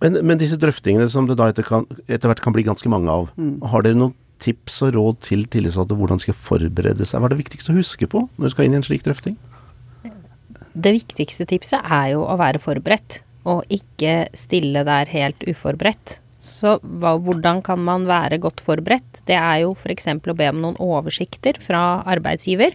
Men, 0.03 0.19
men, 0.21 0.41
disse 0.41 0.59
drøftingene 0.61 1.09
som 1.11 1.29
det 1.31 1.39
da 1.41 1.49
etter, 1.53 1.67
kan, 1.67 1.87
etter, 2.09 2.29
hvert 2.29 2.43
kan 2.45 2.55
bli 2.55 2.67
ganske 2.67 2.91
mange 2.93 3.11
av, 3.11 3.31
mm. 3.39 3.57
har 3.73 3.87
dere 3.87 3.99
noen 3.99 4.17
tips 4.43 4.81
og 4.89 4.97
råd 4.97 5.21
til 5.23 5.45
tillitsvalgte 5.47 5.97
hvordan 5.99 6.19
de 6.19 6.27
skal 6.27 6.39
forberede 6.39 7.07
seg? 7.07 7.23
Hva 7.23 7.31
er 7.31 7.37
det 7.37 7.45
viktigste 7.45 7.75
å 7.75 7.79
huske 7.79 8.09
på 8.11 8.25
når 8.37 8.49
du 8.51 8.55
skal 8.55 8.67
inn 8.67 8.75
i 8.75 8.81
en 8.81 8.87
slik 8.87 9.05
drøfting? 9.07 9.37
Det 10.73 10.95
viktigste 10.97 11.47
tipset 11.51 11.85
er 11.85 12.15
jo 12.15 12.25
å 12.25 12.39
være 12.41 12.61
forberedt, 12.63 13.21
og 13.45 13.63
ikke 13.73 14.33
stille 14.39 14.85
der 14.89 15.11
helt 15.13 15.45
uforberedt. 15.45 16.22
Så 16.43 16.79
hva, 16.83 17.15
hvordan 17.23 17.61
kan 17.63 17.79
man 17.87 18.09
være 18.11 18.41
godt 18.43 18.65
forberedt? 18.65 19.21
Det 19.29 19.37
er 19.39 19.61
jo 19.63 19.77
f.eks. 19.79 20.09
å 20.11 20.35
be 20.35 20.49
om 20.51 20.59
noen 20.65 20.81
oversikter 20.83 21.61
fra 21.63 22.03
arbeidsgiver. 22.03 22.75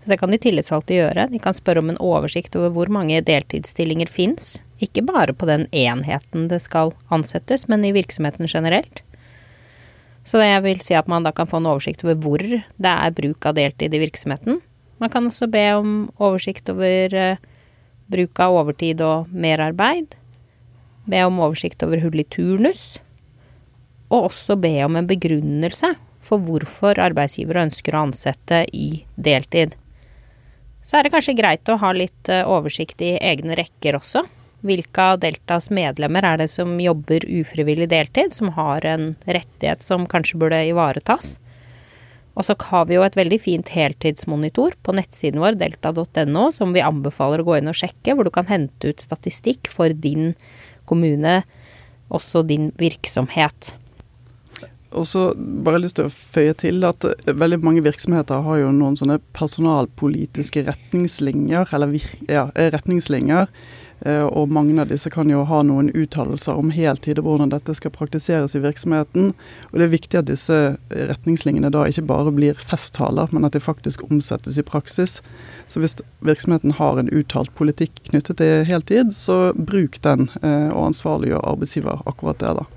Så 0.00 0.08
det 0.08 0.16
kan 0.22 0.32
de 0.32 0.38
tillitsvalgte 0.40 0.96
gjøre. 0.96 1.26
De 1.28 1.40
kan 1.44 1.52
spørre 1.56 1.82
om 1.84 1.90
en 1.92 2.00
oversikt 2.00 2.56
over 2.56 2.72
hvor 2.72 2.88
mange 2.92 3.20
deltidsstillinger 3.26 4.08
fins. 4.08 4.62
Ikke 4.80 5.04
bare 5.04 5.36
på 5.36 5.44
den 5.50 5.66
enheten 5.76 6.48
det 6.48 6.62
skal 6.64 6.94
ansettes, 7.12 7.66
men 7.68 7.84
i 7.84 7.92
virksomheten 7.92 8.48
generelt. 8.48 9.02
Så 10.24 10.40
jeg 10.40 10.64
vil 10.64 10.80
si 10.80 10.96
at 10.96 11.08
man 11.08 11.26
da 11.26 11.34
kan 11.36 11.48
få 11.50 11.60
en 11.60 11.68
oversikt 11.68 12.04
over 12.06 12.16
hvor 12.22 12.40
det 12.40 12.94
er 12.94 13.16
bruk 13.16 13.44
av 13.44 13.58
deltid 13.60 13.92
i 13.92 14.00
virksomheten. 14.00 14.62
Man 15.00 15.12
kan 15.12 15.28
også 15.28 15.48
be 15.52 15.66
om 15.76 15.92
oversikt 16.16 16.72
over 16.72 17.12
uh, 17.16 17.44
bruk 18.12 18.40
av 18.40 18.56
overtid 18.56 19.04
og 19.04 19.28
merarbeid. 19.32 20.16
Be 21.10 21.24
om 21.26 21.40
oversikt 21.42 21.82
over 21.86 22.00
hull 22.04 22.22
i 22.22 22.26
turnus. 22.30 23.00
Og 24.10 24.30
også 24.30 24.56
be 24.60 24.72
om 24.84 24.98
en 24.98 25.08
begrunnelse 25.10 25.94
for 26.24 26.42
hvorfor 26.44 27.00
arbeidsgivere 27.00 27.66
ønsker 27.68 27.96
å 27.96 28.04
ansette 28.06 28.64
i 28.76 29.02
deltid. 29.16 29.74
Så 30.84 30.98
er 30.98 31.04
det 31.06 31.12
kanskje 31.14 31.36
greit 31.38 31.68
å 31.68 31.78
ha 31.80 31.92
litt 31.96 32.30
uh, 32.32 32.44
oversikt 32.48 33.02
i 33.04 33.14
egne 33.18 33.56
rekker 33.58 33.98
også. 33.98 34.24
Hvilke 34.66 35.04
av 35.12 35.20
Deltas 35.22 35.70
medlemmer 35.72 36.24
er 36.26 36.42
det 36.42 36.50
som 36.52 36.72
jobber 36.80 37.24
ufrivillig 37.24 37.88
deltid, 37.92 38.34
som 38.36 38.52
har 38.56 38.84
en 38.88 39.14
rettighet 39.24 39.80
som 39.80 40.04
kanskje 40.08 40.40
burde 40.40 40.58
ivaretas? 40.68 41.38
Og 42.38 42.46
så 42.46 42.54
har 42.70 42.86
vi 42.88 42.96
jo 42.96 43.04
et 43.04 43.16
veldig 43.18 43.38
fint 43.42 43.70
heltidsmonitor 43.74 44.76
på 44.84 44.94
nettsiden 44.96 45.42
vår, 45.42 45.56
delta.no, 45.60 46.44
som 46.54 46.74
vi 46.76 46.84
anbefaler 46.84 47.42
å 47.42 47.48
gå 47.48 47.58
inn 47.58 47.72
og 47.72 47.76
sjekke, 47.80 48.14
hvor 48.14 48.28
du 48.28 48.32
kan 48.34 48.48
hente 48.48 48.92
ut 48.92 49.02
statistikk 49.02 49.68
for 49.72 49.92
din 49.92 50.34
kommune, 50.90 51.40
også 52.10 52.42
din 52.46 52.70
virksomhet. 52.80 53.74
Og 54.90 55.06
så 55.06 55.28
bare 55.38 55.78
lyst 55.84 56.00
til 56.00 56.08
å 56.08 56.10
føye 56.10 56.54
til 56.58 56.82
at 56.86 57.06
veldig 57.26 57.60
mange 57.62 57.84
virksomheter 57.86 58.42
har 58.42 58.58
jo 58.58 58.72
noen 58.74 58.96
sånne 58.98 59.20
personalpolitiske 59.38 60.64
retningslinjer, 60.66 61.70
eller 61.76 61.94
ja, 62.26 62.48
retningslinjer 62.58 63.46
og 64.00 64.48
mange 64.48 64.72
av 64.80 64.88
disse 64.88 65.10
kan 65.12 65.28
jo 65.28 65.42
ha 65.44 65.60
noen 65.66 65.90
uttalelser 65.92 66.56
om 66.56 66.70
heltid 66.72 67.18
og 67.20 67.26
hvordan 67.26 67.50
dette 67.52 67.74
skal 67.76 67.92
praktiseres 67.92 68.54
i 68.56 68.62
virksomheten. 68.64 69.34
Og 69.70 69.76
det 69.76 69.86
er 69.86 69.92
viktig 69.92 70.20
at 70.22 70.30
disse 70.30 70.56
retningslinjene 70.88 71.72
da 71.74 71.84
ikke 71.88 72.06
bare 72.08 72.32
blir 72.32 72.56
festtaler, 72.56 73.28
men 73.34 73.44
at 73.44 73.56
de 73.56 73.60
faktisk 73.60 74.06
omsettes 74.08 74.56
i 74.56 74.64
praksis. 74.64 75.18
Så 75.68 75.82
hvis 75.82 75.98
virksomheten 76.24 76.78
har 76.80 76.98
en 76.98 77.12
uttalt 77.12 77.52
politikk 77.58 78.00
knyttet 78.08 78.40
til 78.40 78.64
heltid, 78.68 79.12
så 79.14 79.52
bruk 79.54 80.00
den, 80.06 80.30
eh, 80.42 80.68
og 80.72 80.90
ansvarliggjør 80.90 81.44
arbeidsgiver 81.52 82.04
akkurat 82.08 82.40
det, 82.40 82.54
da. 82.62 82.68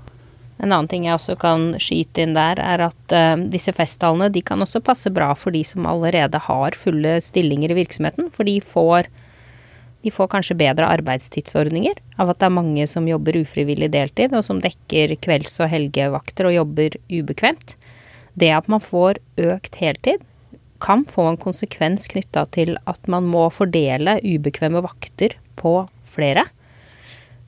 En 0.62 0.70
annen 0.70 0.88
ting 0.88 1.06
jeg 1.08 1.16
også 1.16 1.34
kan 1.40 1.72
skyte 1.82 2.22
inn 2.22 2.36
der, 2.36 2.60
er 2.62 2.84
at 2.86 3.14
uh, 3.14 3.34
disse 3.50 3.74
festtalene 3.74 4.30
de 4.32 4.42
kan 4.46 4.62
også 4.62 4.82
passe 4.86 5.10
bra 5.12 5.32
for 5.36 5.54
de 5.54 5.64
som 5.66 5.86
allerede 5.90 6.38
har 6.46 6.78
fulle 6.78 7.16
stillinger 7.24 7.74
i 7.74 7.78
virksomheten. 7.80 8.30
For 8.32 8.46
de 8.46 8.60
får 8.62 9.10
de 10.04 10.12
får 10.12 10.28
kanskje 10.34 10.58
bedre 10.60 10.88
arbeidstidsordninger 10.98 11.96
av 12.20 12.28
at 12.30 12.40
det 12.42 12.48
er 12.50 12.58
mange 12.58 12.84
som 12.90 13.06
jobber 13.08 13.38
ufrivillig 13.40 13.88
deltid, 13.94 14.34
og 14.36 14.44
som 14.44 14.60
dekker 14.60 15.16
kvelds- 15.24 15.56
og 15.64 15.70
helgevakter 15.72 16.50
og 16.50 16.56
jobber 16.58 16.98
ubekvemt. 17.08 17.76
Det 18.36 18.50
at 18.52 18.68
man 18.68 18.82
får 18.84 19.22
økt 19.40 19.78
heltid, 19.80 20.20
kan 20.84 21.06
få 21.08 21.30
en 21.30 21.40
konsekvens 21.40 22.10
knytta 22.12 22.44
til 22.52 22.74
at 22.90 23.08
man 23.08 23.24
må 23.30 23.46
fordele 23.54 24.18
ubekvemme 24.20 24.82
vakter 24.84 25.38
på 25.56 25.86
flere. 26.04 26.44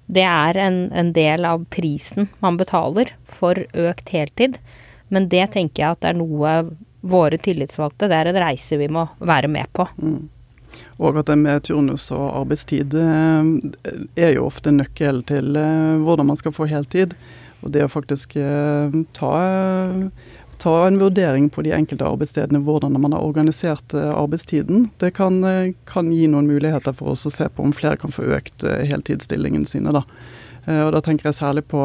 Det 0.07 0.25
er 0.25 0.57
en, 0.63 0.79
en, 0.95 1.11
del 1.13 1.45
av 1.45 1.67
prisen 1.75 2.31
man 2.41 2.57
betaler 2.57 3.11
for 3.29 3.59
økt 3.75 4.15
heltid. 4.15 4.57
Men 5.13 5.29
det 5.29 5.51
tenker 5.53 5.83
jeg 5.83 5.97
at 5.97 6.03
det 6.07 6.13
er 6.15 6.21
noe 6.23 6.55
våre 7.07 7.39
tillitsvalgte 7.39 8.09
Det 8.11 8.17
er 8.17 8.31
en 8.31 8.41
reise 8.41 8.79
vi 8.81 8.89
må 8.91 9.05
være 9.19 9.51
med 9.53 9.69
på. 9.77 9.85
Mm. 10.01 10.25
Og 10.99 11.19
at 11.21 11.29
det 11.31 11.39
med 11.41 11.67
turnus 11.69 12.09
og 12.15 12.41
arbeidstid 12.43 12.95
eh, 13.01 13.51
er 14.17 14.37
jo 14.37 14.47
ofte 14.49 14.73
nøkkel 14.75 15.23
til 15.29 15.59
eh, 15.61 15.97
hvordan 16.03 16.31
man 16.33 16.41
skal 16.41 16.55
få 16.57 16.69
heltid. 16.71 17.17
Og 17.65 17.73
det 17.75 17.85
å 17.87 17.91
faktisk 17.93 18.37
eh, 18.41 18.97
ta, 19.17 19.35
ta 20.63 20.87
en 20.87 20.99
vurdering 21.01 21.51
på 21.53 21.63
de 21.67 21.75
enkelte 21.77 22.07
arbeidsstedene 22.07 22.63
hvordan 22.67 22.97
man 23.01 23.15
har 23.17 23.25
organisert 23.27 23.95
arbeidstiden, 23.95 24.89
det 25.03 25.13
kan, 25.19 25.41
kan 25.89 26.13
gi 26.13 26.27
noen 26.31 26.49
muligheter 26.51 26.97
for 26.97 27.13
oss 27.13 27.27
å 27.29 27.33
se 27.35 27.49
på 27.49 27.65
om 27.65 27.75
flere 27.77 27.99
kan 28.01 28.15
få 28.15 28.29
økt 28.37 28.65
heltidsstillingene 28.65 29.69
sine. 29.69 29.93
Da. 29.97 30.03
Og 30.87 30.91
da 30.97 31.03
tenker 31.05 31.29
jeg 31.29 31.39
særlig 31.39 31.67
på 31.71 31.83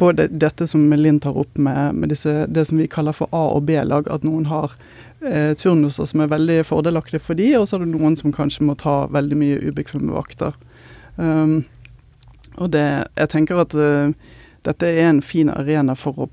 på 0.00 0.12
det, 0.12 0.28
dette 0.40 0.66
som 0.66 0.92
Linn 0.92 1.20
tar 1.20 1.36
opp 1.36 1.58
med, 1.60 1.94
med 1.94 2.08
disse, 2.08 2.46
det 2.48 2.64
som 2.64 2.78
vi 2.80 2.88
kaller 2.88 3.12
for 3.12 3.28
A- 3.36 3.52
og 3.52 3.66
B-lag. 3.68 4.08
At 4.08 4.24
noen 4.24 4.46
har 4.48 4.72
eh, 5.20 5.52
turnuser 5.60 6.08
som 6.08 6.22
er 6.24 6.32
veldig 6.32 6.62
fordelaktige 6.64 7.20
for 7.20 7.36
de, 7.36 7.50
og 7.58 7.68
så 7.68 7.76
er 7.76 7.84
det 7.84 7.92
noen 7.92 8.16
som 8.16 8.32
kanskje 8.32 8.64
må 8.64 8.78
ta 8.80 9.02
veldig 9.12 9.36
mye 9.36 9.60
ubekvemme 9.60 10.16
vakter. 10.16 10.56
Um, 11.20 11.66
og 12.56 12.72
det, 12.72 12.86
jeg 13.20 13.32
tenker 13.34 13.60
at 13.60 13.76
uh, 13.76 14.14
dette 14.64 14.88
er 14.88 15.10
en 15.10 15.20
fin 15.20 15.52
arena 15.52 15.92
for, 15.98 16.16
å, 16.16 16.30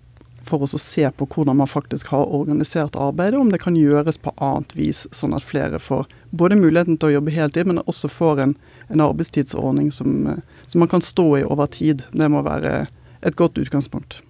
for 0.50 0.63
oss 0.66 0.75
å 0.75 0.82
se 0.82 1.06
på 1.13 1.27
hvordan 1.34 1.60
man 1.60 1.70
faktisk 1.70 2.12
har 2.13 2.30
organisert 2.34 2.98
arbeidet, 3.00 3.39
om 3.39 3.51
det 3.51 3.62
kan 3.63 3.77
gjøres 3.77 4.20
på 4.22 4.34
annet 4.38 4.75
vis, 4.77 5.06
sånn 5.16 5.36
at 5.38 5.46
flere 5.46 5.80
får 5.84 6.08
både 6.32 6.60
muligheten 6.60 6.98
til 6.98 7.12
å 7.12 7.16
jobbe 7.18 7.36
heltid, 7.36 7.70
men 7.70 7.84
også 7.86 8.12
får 8.12 8.44
en, 8.46 8.56
en 8.94 9.04
arbeidstidsordning 9.08 9.92
som, 9.96 10.16
uh, 10.27 10.63
som, 10.68 10.82
man 10.84 10.92
kan 10.92 11.04
stå 11.04 11.27
i 11.39 11.44
over 11.48 11.70
tid. 11.72 12.06
Det 12.13 12.32
må 12.32 12.44
være 12.46 12.88
et 13.25 13.38
godt 13.39 13.60
utgangspunkt. 13.60 14.22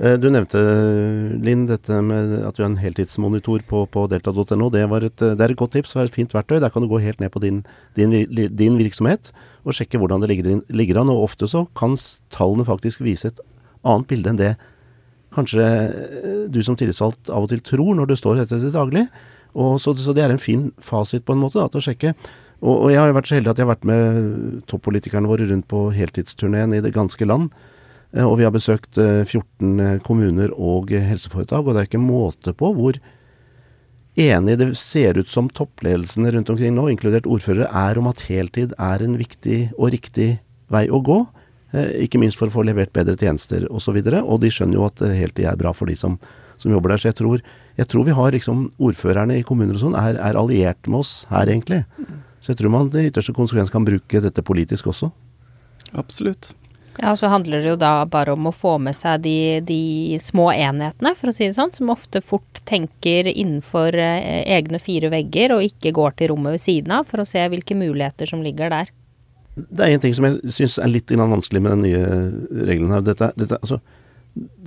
Eh, 0.00 0.16
du 0.16 0.30
nevnte, 0.32 0.60
Linn, 1.44 1.66
dette 1.68 1.98
med 2.00 2.32
at 2.40 2.56
vi 2.56 2.64
har 2.64 2.70
en 2.70 2.80
heltidsmonitor 2.80 3.66
på, 3.68 3.82
på 3.92 4.06
delta.no. 4.08 4.70
Det, 4.72 4.86
det, 5.12 5.28
er 5.36 5.52
et 5.52 5.60
godt 5.60 5.74
tips 5.76 5.92
og 5.96 6.06
et 6.06 6.14
fint 6.14 6.32
verktøy. 6.32 6.56
Der 6.62 6.72
kan 6.72 6.84
du 6.84 6.88
gå 6.88 7.02
helt 7.04 7.20
ned 7.20 7.32
på 7.34 7.42
din, 7.44 7.60
din, 7.98 8.14
din 8.32 8.78
virksomhet 8.80 9.32
og 9.60 9.76
sjekke 9.76 10.00
hvordan 10.00 10.22
det 10.22 10.30
ligger, 10.32 10.62
ligger, 10.72 11.02
an. 11.02 11.12
Og 11.12 11.26
ofte 11.28 11.50
så 11.50 11.66
kan 11.76 11.98
tallene 12.32 12.64
faktisk 12.64 13.04
vise 13.04 13.28
et 13.28 13.44
annet 13.84 14.08
bilde 14.08 14.32
enn 14.32 14.40
det 14.40 14.54
kanskje 15.34 15.66
eh, 15.66 16.44
du 16.52 16.60
som 16.66 16.76
tillitsvalgt 16.78 17.30
av 17.30 17.46
og 17.46 17.52
til 17.52 17.62
tror 17.64 17.96
når 17.98 18.10
du 18.10 18.16
står 18.18 18.42
dette 18.42 18.60
til 18.60 18.74
daglig. 18.74 19.06
Så, 19.50 19.96
så, 19.98 20.14
det 20.14 20.22
er 20.22 20.30
en 20.30 20.42
fin 20.42 20.68
fasit 20.78 21.24
på 21.26 21.34
en 21.34 21.40
måte 21.42 21.58
da, 21.58 21.66
til 21.70 21.80
å 21.80 21.86
sjekke. 21.88 22.14
Og, 22.60 22.74
og, 22.74 22.88
jeg 22.92 23.00
har 23.00 23.08
jo 23.10 23.16
vært 23.16 23.30
så 23.30 23.36
heldig 23.38 23.50
at 23.50 23.58
jeg 23.58 23.66
har 23.66 23.72
vært 23.72 23.88
med 23.88 24.60
toppolitikerne 24.70 25.30
våre 25.30 25.48
rundt 25.48 25.66
på 25.70 25.88
heltidsturneen 25.96 26.76
i 26.76 26.82
det 26.84 26.92
ganske 26.94 27.26
land. 27.26 27.48
Eh, 28.14 28.26
og 28.26 28.36
vi 28.38 28.46
har 28.46 28.54
besøkt 28.54 29.00
14 29.00 29.80
eh, 29.80 29.96
kommuner 30.06 30.54
og 30.54 30.92
helseforetak, 30.94 31.64
og 31.64 31.74
det 31.74 31.82
er 31.82 31.90
ikke 31.90 32.04
måte 32.04 32.54
på 32.54 32.70
hvor 32.76 33.00
enig 34.20 34.56
det 34.60 34.70
ser 34.78 35.18
ut 35.18 35.30
som 35.32 35.48
toppledelsene 35.48 36.32
rundt 36.34 36.50
omkring 36.52 36.74
nå, 36.76 36.88
inkludert 36.92 37.28
ordførere, 37.30 37.70
er 37.70 37.98
om 37.98 38.10
at 38.10 38.26
heltid 38.28 38.74
er 38.78 39.02
en 39.04 39.16
viktig 39.18 39.60
og 39.78 39.94
riktig 39.94 40.32
vei 40.70 40.86
å 40.90 41.00
gå. 41.02 41.22
Eh, 41.72 42.04
ikke 42.06 42.20
minst 42.22 42.38
for 42.38 42.50
å 42.50 42.54
få 42.54 42.64
levert 42.66 42.92
bedre 42.94 43.16
tjenester 43.18 43.66
osv. 43.68 43.74
Og, 43.74 43.84
så 43.84 43.96
videre, 43.96 44.22
og 44.22 44.42
de 44.42 44.52
skjønner 44.52 44.80
jo 44.80 44.86
at 44.88 45.02
heltid 45.06 45.46
er 45.50 45.58
bra 45.60 45.74
for 45.76 45.90
de 45.90 45.96
som, 45.98 46.18
som 46.60 46.72
jobber 46.74 46.94
der. 46.94 47.02
Så 47.02 47.10
jeg 47.10 47.20
tror, 47.20 47.44
jeg 47.78 47.90
tror, 47.90 48.06
vi 48.08 48.16
har 48.16 48.36
liksom 48.36 48.64
ordførerne 48.82 49.38
i 49.38 49.46
kommuner 49.46 49.76
og 49.76 49.84
sånn 49.84 49.98
er, 49.98 50.18
er 50.18 50.38
alliert 50.38 50.90
med 50.90 51.02
oss 51.04 51.24
her, 51.30 51.50
egentlig. 51.50 51.84
Så 52.40 52.52
jeg 52.52 52.62
tror 52.62 52.72
man 52.74 52.90
i 52.96 53.10
ytterste 53.10 53.36
konsekvens 53.36 53.72
kan 53.72 53.86
bruke 53.86 54.24
dette 54.24 54.44
politisk 54.44 54.90
også. 54.90 55.12
Absolutt. 55.98 56.52
Ja, 56.98 57.12
og 57.12 57.18
så 57.20 57.30
handler 57.32 57.62
det 57.62 57.70
jo 57.70 57.78
da 57.80 58.04
bare 58.10 58.34
om 58.34 58.48
å 58.50 58.52
få 58.52 58.74
med 58.82 58.96
seg 58.98 59.22
de, 59.24 59.60
de, 59.64 60.18
små 60.20 60.50
enhetene, 60.52 61.14
for 61.16 61.30
å 61.30 61.34
si 61.34 61.46
det 61.46 61.56
sånn, 61.56 61.72
som 61.72 61.92
ofte 61.92 62.20
fort 62.24 62.60
tenker 62.68 63.30
innenfor 63.30 63.96
eh, 63.96 64.42
egne 64.58 64.80
fire 64.82 65.08
vegger 65.12 65.54
og 65.54 65.64
ikke 65.64 65.94
går 65.96 66.18
til 66.18 66.32
rommet 66.32 66.58
ved 66.58 66.64
siden 66.64 66.96
av, 66.98 67.06
for 67.08 67.22
å 67.22 67.28
se 67.28 67.46
hvilke 67.52 67.78
muligheter 67.78 68.28
som 68.28 68.42
ligger 68.44 68.74
der. 68.74 68.90
Det 69.56 69.82
er 69.84 69.94
en 69.94 70.02
ting 70.02 70.14
som 70.16 70.28
jeg 70.28 70.52
syns 70.54 70.78
er 70.78 70.92
litt 70.92 71.10
vanskelig 71.10 71.62
med 71.64 71.74
den 71.74 71.82
nye 71.88 72.66
regelen 72.68 72.94
her. 72.94 73.02
Dette, 73.04 73.32
dette, 73.38 73.58
altså, 73.58 73.80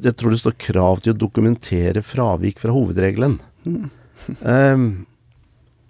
jeg 0.03 0.17
tror 0.19 0.33
det 0.33 0.41
står 0.41 0.59
krav 0.59 1.01
til 1.03 1.13
å 1.13 1.17
dokumentere 1.17 2.03
fravik 2.05 2.61
fra 2.61 2.75
hovedregelen. 2.75 3.39
Mm. 3.63 3.87
um, 4.43 4.87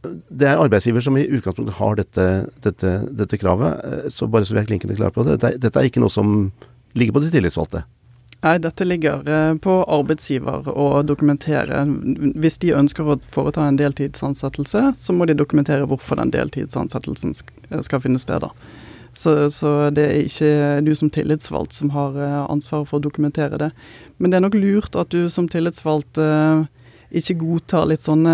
det 0.04 0.48
er 0.50 0.60
arbeidsgiver 0.60 1.04
som 1.04 1.18
i 1.18 1.26
utgangspunktet 1.26 1.78
har 1.78 1.98
dette, 2.00 2.28
dette, 2.66 2.94
dette 3.24 3.40
kravet. 3.40 3.84
Eh, 3.88 4.08
så 4.12 4.28
bare 4.28 4.48
så 4.48 4.56
vi 4.56 4.62
er 4.64 4.68
klinkende 4.68 4.98
klare 5.00 5.16
på 5.16 5.24
det. 5.26 5.38
Dette, 5.40 5.62
dette, 5.64 5.80
er 5.80 5.88
ikke 5.88 6.04
noe 6.04 6.12
som 6.12 6.52
ligger 6.98 7.16
på 7.16 7.24
de 7.24 7.32
tillitsvalgte. 7.34 7.86
Nei, 8.44 8.58
dette 8.60 8.84
ligger 8.84 9.24
eh, 9.30 9.54
på 9.64 9.74
arbeidsgiver 9.88 10.68
å 10.68 10.88
dokumentere. 11.08 11.86
Hvis 12.36 12.60
de 12.60 12.74
ønsker 12.76 13.08
å 13.08 13.18
foreta 13.32 13.64
en 13.64 13.80
deltidsansettelse, 13.80 14.90
så 15.00 15.16
må 15.16 15.28
de 15.30 15.38
dokumentere 15.40 15.88
hvorfor 15.88 16.20
den 16.20 16.34
deltidsansettelsen 16.34 17.38
skal 17.40 18.04
finne 18.04 18.20
sted. 18.20 18.44
Så, 19.16 19.36
så, 19.54 19.72
det 19.94 20.04
er 20.10 20.26
ikke 20.26 20.52
du 20.84 20.92
som 20.98 21.12
tillitsvalgt 21.14 21.78
som 21.78 21.94
har 21.96 22.20
eh, 22.20 22.40
ansvaret 22.52 22.90
for 22.90 23.00
å 23.00 23.08
dokumentere 23.08 23.60
det. 23.62 23.72
Men 24.18 24.32
det 24.32 24.40
er 24.40 24.48
nok 24.48 24.60
lurt 24.60 25.00
at 25.00 25.14
du 25.16 25.30
som 25.32 25.48
tillitsvalgt 25.48 26.20
ikke 27.14 27.38
godtar 27.38 27.86
litt 27.88 28.04
sånne 28.04 28.34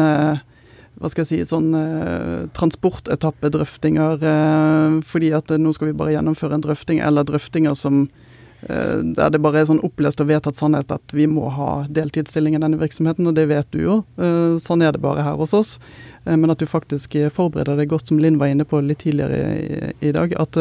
hva 1.00 1.08
skal 1.08 1.24
jeg 1.24 1.30
si, 1.30 1.40
sånn 1.48 1.70
eh, 1.78 2.48
transportetappedrøftinger. 2.58 4.26
Eh, 4.32 4.98
fordi 5.08 5.32
at 5.38 5.54
eh, 5.54 5.62
nå 5.62 5.72
skal 5.76 5.92
vi 5.92 6.00
bare 6.00 6.16
gjennomføre 6.18 6.58
en 6.58 6.66
drøfting, 6.66 7.00
eller 7.04 7.28
drøftinger 7.28 7.78
som 7.80 8.02
eh, 8.04 8.29
der 8.62 9.30
det 9.32 9.40
bare 9.40 9.62
er 9.62 9.68
sånn 9.70 9.82
opplest 9.88 10.20
og 10.20 10.28
vedtatt 10.28 10.58
sannhet 10.60 10.92
at 10.92 11.14
vi 11.16 11.30
må 11.32 11.48
ha 11.56 11.86
deltidsstilling 11.88 12.58
i 12.58 12.62
denne 12.62 12.80
virksomheten, 12.82 13.28
og 13.30 13.38
det 13.38 13.48
vet 13.52 13.70
du 13.72 13.80
jo. 13.82 14.00
Eh, 14.20 14.58
sånn 14.60 14.84
er 14.84 14.96
det 14.96 15.04
bare 15.04 15.24
her 15.24 15.38
hos 15.40 15.56
oss. 15.56 15.78
Eh, 16.26 16.36
men 16.36 16.52
at 16.52 16.60
du 16.60 16.68
faktisk 16.68 17.16
forbereder 17.36 17.80
deg 17.80 17.92
godt, 17.94 18.10
som 18.12 18.20
Linn 18.20 18.40
var 18.42 18.52
inne 18.52 18.68
på 18.68 18.82
litt 18.84 19.06
tidligere 19.06 19.94
i 20.00 20.12
dag. 20.16 20.36
at 20.40 20.60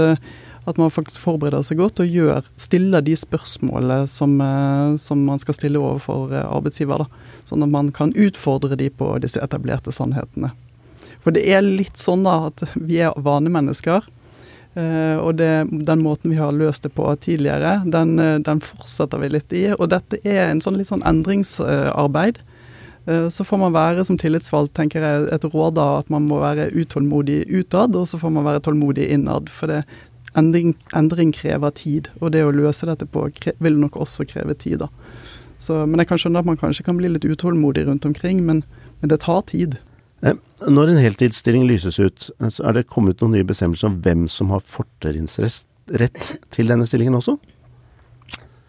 at 0.69 0.77
man 0.77 0.91
faktisk 0.93 1.23
forbereder 1.25 1.63
seg 1.65 1.79
godt 1.81 2.01
og 2.03 2.11
gjør, 2.13 2.45
stiller 2.61 3.01
de 3.01 3.15
spørsmålene 3.17 4.03
som, 4.05 4.35
som 5.01 5.23
man 5.25 5.41
skal 5.41 5.57
stille 5.57 5.81
overfor 5.81 6.35
arbeidsgiver. 6.43 7.07
Da. 7.07 7.39
Sånn 7.49 7.65
at 7.65 7.73
man 7.73 7.89
kan 7.89 8.13
utfordre 8.13 8.77
de 8.77 8.91
på 8.93 9.15
disse 9.23 9.41
etablerte 9.41 9.95
sannhetene. 9.97 10.51
For 11.25 11.33
det 11.33 11.47
er 11.49 11.65
litt 11.65 11.97
sånn 11.97 12.27
da 12.27 12.51
at 12.51 12.67
vi 12.77 13.01
er 13.01 13.17
vanemennesker. 13.17 14.05
Uh, 14.79 15.19
og 15.25 15.33
det, 15.41 15.67
den 15.89 16.03
måten 16.05 16.31
vi 16.31 16.39
har 16.39 16.55
løst 16.55 16.85
det 16.85 16.93
på 16.95 17.09
tidligere, 17.19 17.81
den, 17.91 18.13
uh, 18.21 18.37
den, 18.39 18.61
fortsetter 18.63 19.19
vi 19.19 19.33
litt 19.33 19.55
i. 19.57 19.65
Og 19.75 19.89
dette 19.91 20.21
er 20.23 20.45
en 20.45 20.63
sånn 20.63 20.79
litt 20.79 20.91
sånn 20.93 21.03
endringsarbeid. 21.09 22.39
Uh, 23.09 23.27
så 23.33 23.47
får 23.49 23.59
man 23.65 23.75
være 23.75 24.05
som 24.07 24.21
tillitsvalgt, 24.21 24.77
tenker 24.79 25.03
jeg, 25.03 25.25
et 25.35 25.49
råd 25.51 25.79
da 25.81 25.89
at 25.99 26.13
man 26.15 26.29
må 26.31 26.39
være 26.45 26.69
utålmodig 26.77 27.41
utad, 27.49 27.97
og 27.99 28.07
så 28.07 28.21
får 28.23 28.37
man 28.37 28.47
være 28.47 28.63
tålmodig 28.69 29.09
innad. 29.17 29.51
For 29.51 29.73
det, 29.73 29.83
endring, 30.39 30.77
endring, 30.95 31.35
krever 31.35 31.75
tid, 31.75 32.13
og 32.21 32.37
det 32.37 32.45
å 32.47 32.55
løse 32.55 32.87
dette 32.87 33.09
på 33.09 33.27
vil 33.59 33.83
nok 33.83 33.99
også 34.05 34.29
kreve 34.31 34.55
tid. 34.55 34.85
da. 34.85 34.93
Så, 35.59 35.81
men 35.91 35.99
jeg 35.99 36.13
kan 36.13 36.23
skjønne 36.23 36.45
at 36.45 36.47
man 36.47 36.61
kanskje 36.61 36.87
kan 36.87 37.01
bli 37.01 37.11
litt 37.11 37.27
utålmodig 37.27 37.89
rundt 37.89 38.07
omkring, 38.07 38.45
men, 38.47 38.63
men 39.01 39.11
det 39.11 39.25
tar 39.27 39.43
tid. 39.51 39.81
Når 40.59 40.91
en 40.91 40.99
heltidsstilling 40.99 41.69
lyses 41.69 42.01
ut, 42.03 42.31
så 42.51 42.65
er 42.67 42.75
det 42.75 42.89
kommet 42.91 43.21
noen 43.23 43.37
nye 43.37 43.47
bestemmelser 43.47 43.93
om 43.93 44.01
hvem 44.03 44.27
som 44.33 44.51
har 44.51 44.65
fortrinnsrett 44.67 46.31
til 46.55 46.71
denne 46.71 46.87
stillingen 46.89 47.15
også? 47.19 47.37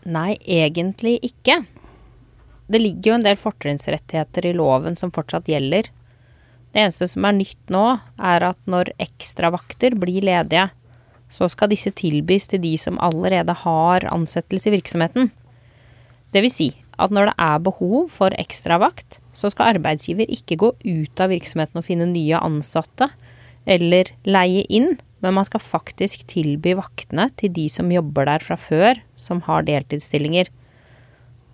Nei, 0.10 0.36
egentlig 0.46 1.18
ikke. 1.26 1.64
Det 2.70 2.82
ligger 2.82 3.10
jo 3.10 3.16
en 3.18 3.26
del 3.26 3.40
fortrinnsrettigheter 3.42 4.46
i 4.52 4.54
loven 4.58 4.96
som 5.00 5.12
fortsatt 5.16 5.50
gjelder. 5.50 5.90
Det 6.70 6.84
eneste 6.84 7.08
som 7.10 7.26
er 7.26 7.40
nytt 7.40 7.74
nå, 7.74 7.86
er 8.22 8.46
at 8.52 8.60
når 8.70 8.94
ekstravakter 9.02 9.98
blir 9.98 10.28
ledige, 10.30 10.68
så 11.30 11.50
skal 11.50 11.72
disse 11.74 11.92
tilbys 11.98 12.48
til 12.52 12.62
de 12.62 12.76
som 12.82 13.02
allerede 13.02 13.54
har 13.64 14.06
ansettelse 14.14 14.70
i 14.70 14.76
virksomheten. 14.78 15.32
Det 16.30 16.46
vil 16.46 16.54
si 16.54 16.70
at 17.00 17.14
når 17.16 17.32
det 17.32 17.36
er 17.42 17.66
behov 17.66 18.10
for 18.14 18.36
ekstravakt, 18.42 19.20
så 19.34 19.52
skal 19.52 19.76
arbeidsgiver 19.78 20.30
ikke 20.30 20.60
gå 20.60 20.72
ut 20.84 21.24
av 21.24 21.32
virksomheten 21.32 21.80
og 21.80 21.86
finne 21.88 22.10
nye 22.10 22.40
ansatte 22.40 23.10
eller 23.70 24.12
leie 24.28 24.66
inn, 24.72 24.98
men 25.24 25.36
man 25.36 25.48
skal 25.48 25.64
faktisk 25.64 26.26
tilby 26.32 26.74
vaktene 26.80 27.28
til 27.40 27.52
de 27.56 27.68
som 27.72 27.92
jobber 27.92 28.30
der 28.30 28.44
fra 28.44 28.58
før, 28.60 29.00
som 29.20 29.44
har 29.48 29.68
deltidsstillinger. 29.68 30.50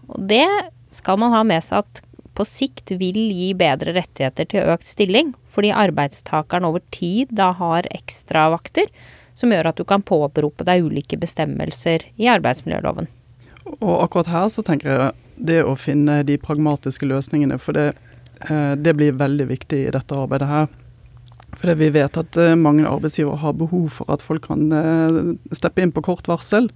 Og 0.09 0.27
det 0.29 0.45
skal 0.93 1.19
man 1.21 1.33
ha 1.33 1.41
med 1.47 1.65
seg 1.65 1.81
at 1.83 2.03
på 2.35 2.43
sikt 2.47 2.91
vil 2.99 3.17
gi 3.31 3.51
bedre 3.57 3.93
rettigheter 3.95 4.47
til 4.51 4.71
økt 4.73 4.87
stilling, 4.87 5.31
fordi 5.47 5.71
arbeidstakeren 5.71 6.67
over 6.67 6.83
tid 6.93 7.31
da 7.35 7.53
har 7.55 7.87
ekstravakter 7.95 8.91
som 9.35 9.51
gjør 9.51 9.71
at 9.71 9.79
du 9.79 9.85
kan 9.87 10.03
påberope 10.05 10.65
deg 10.67 10.83
ulike 10.85 11.19
bestemmelser 11.19 12.07
i 12.19 12.27
arbeidsmiljøloven. 12.31 13.07
Og 13.79 13.95
akkurat 14.03 14.31
her 14.31 14.49
så 14.53 14.63
tenker 14.65 14.91
jeg 14.91 15.13
det 15.35 15.61
å 15.63 15.75
finne 15.79 16.21
de 16.27 16.37
pragmatiske 16.41 17.07
løsningene, 17.07 17.57
for 17.61 17.77
det, 17.77 17.93
eh, 18.49 18.75
det 18.75 18.95
blir 18.95 19.17
veldig 19.19 19.47
viktig 19.51 19.85
i 19.87 19.93
dette 19.93 20.15
arbeidet 20.15 20.49
her. 20.49 20.67
For 21.55 21.75
vi 21.75 21.89
vet 21.89 22.17
at 22.17 22.37
eh, 22.37 22.55
mange 22.55 22.87
arbeidsgivere 22.87 23.41
har 23.43 23.57
behov 23.59 23.89
for 23.99 24.11
at 24.11 24.23
folk 24.23 24.47
kan 24.47 24.71
eh, 24.71 25.19
steppe 25.55 25.83
inn 25.83 25.93
på 25.95 26.05
kort 26.05 26.27
varsel. 26.31 26.71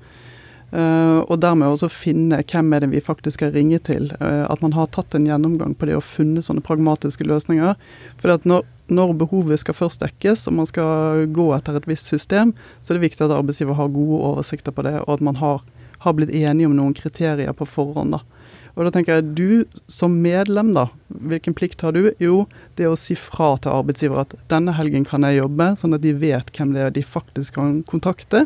Og 0.69 1.31
dermed 1.41 1.65
også 1.65 1.87
finne 1.89 2.43
hvem 2.45 2.67
er 2.77 2.83
det 2.83 2.91
vi 2.91 2.99
faktisk 3.01 3.39
skal 3.39 3.55
ringe 3.55 3.79
til. 3.81 4.11
At 4.21 4.61
man 4.61 4.75
har 4.77 4.91
tatt 4.93 5.15
en 5.17 5.25
gjennomgang 5.25 5.71
på 5.73 5.87
det 5.89 5.95
og 5.97 6.05
funnet 6.05 6.45
sånne 6.45 6.61
pragmatiske 6.61 7.25
løsninger. 7.25 7.73
For 8.21 8.45
når, 8.45 8.67
når 8.85 9.15
behovet 9.17 9.63
skal 9.63 9.73
først 9.73 10.05
dekkes 10.05 10.45
og 10.45 10.59
man 10.59 10.69
skal 10.69 11.25
gå 11.33 11.47
etter 11.57 11.79
et 11.79 11.89
visst 11.89 12.13
system, 12.13 12.53
så 12.85 12.93
er 12.93 12.99
det 12.99 13.07
viktig 13.07 13.25
at 13.25 13.33
arbeidsgiver 13.39 13.79
har 13.81 13.89
gode 13.95 14.21
oversikter 14.27 14.75
på 14.77 14.85
det, 14.85 14.93
og 15.07 15.15
at 15.15 15.25
man 15.25 15.41
har 15.41 15.65
har 15.99 16.13
blitt 16.13 16.29
enige 16.29 16.67
om 16.67 16.75
noen 16.75 16.93
kriterier 16.95 17.53
på 17.53 17.67
forhånd. 17.67 18.15
da. 18.15 18.21
Og 18.75 18.85
da 18.85 18.91
tenker 18.93 19.19
jeg, 19.19 19.35
Du 19.35 19.81
som 19.91 20.19
medlem, 20.21 20.73
da, 20.75 20.87
hvilken 21.07 21.55
plikt 21.57 21.81
har 21.81 21.95
du? 21.95 22.11
Jo, 22.21 22.45
det 22.77 22.87
å 22.87 22.97
si 22.99 23.17
fra 23.17 23.55
til 23.57 23.73
arbeidsgiver 23.73 24.23
at 24.23 24.35
denne 24.51 24.75
helgen 24.77 25.07
kan 25.07 25.25
jeg 25.27 25.41
jobbe, 25.41 25.73
sånn 25.79 25.97
at 25.97 26.05
de 26.05 26.13
vet 26.13 26.51
hvem 26.55 26.75
det 26.75 26.85
er 26.85 26.95
de 26.95 27.03
faktisk 27.03 27.57
kan 27.59 27.81
kontakte. 27.89 28.45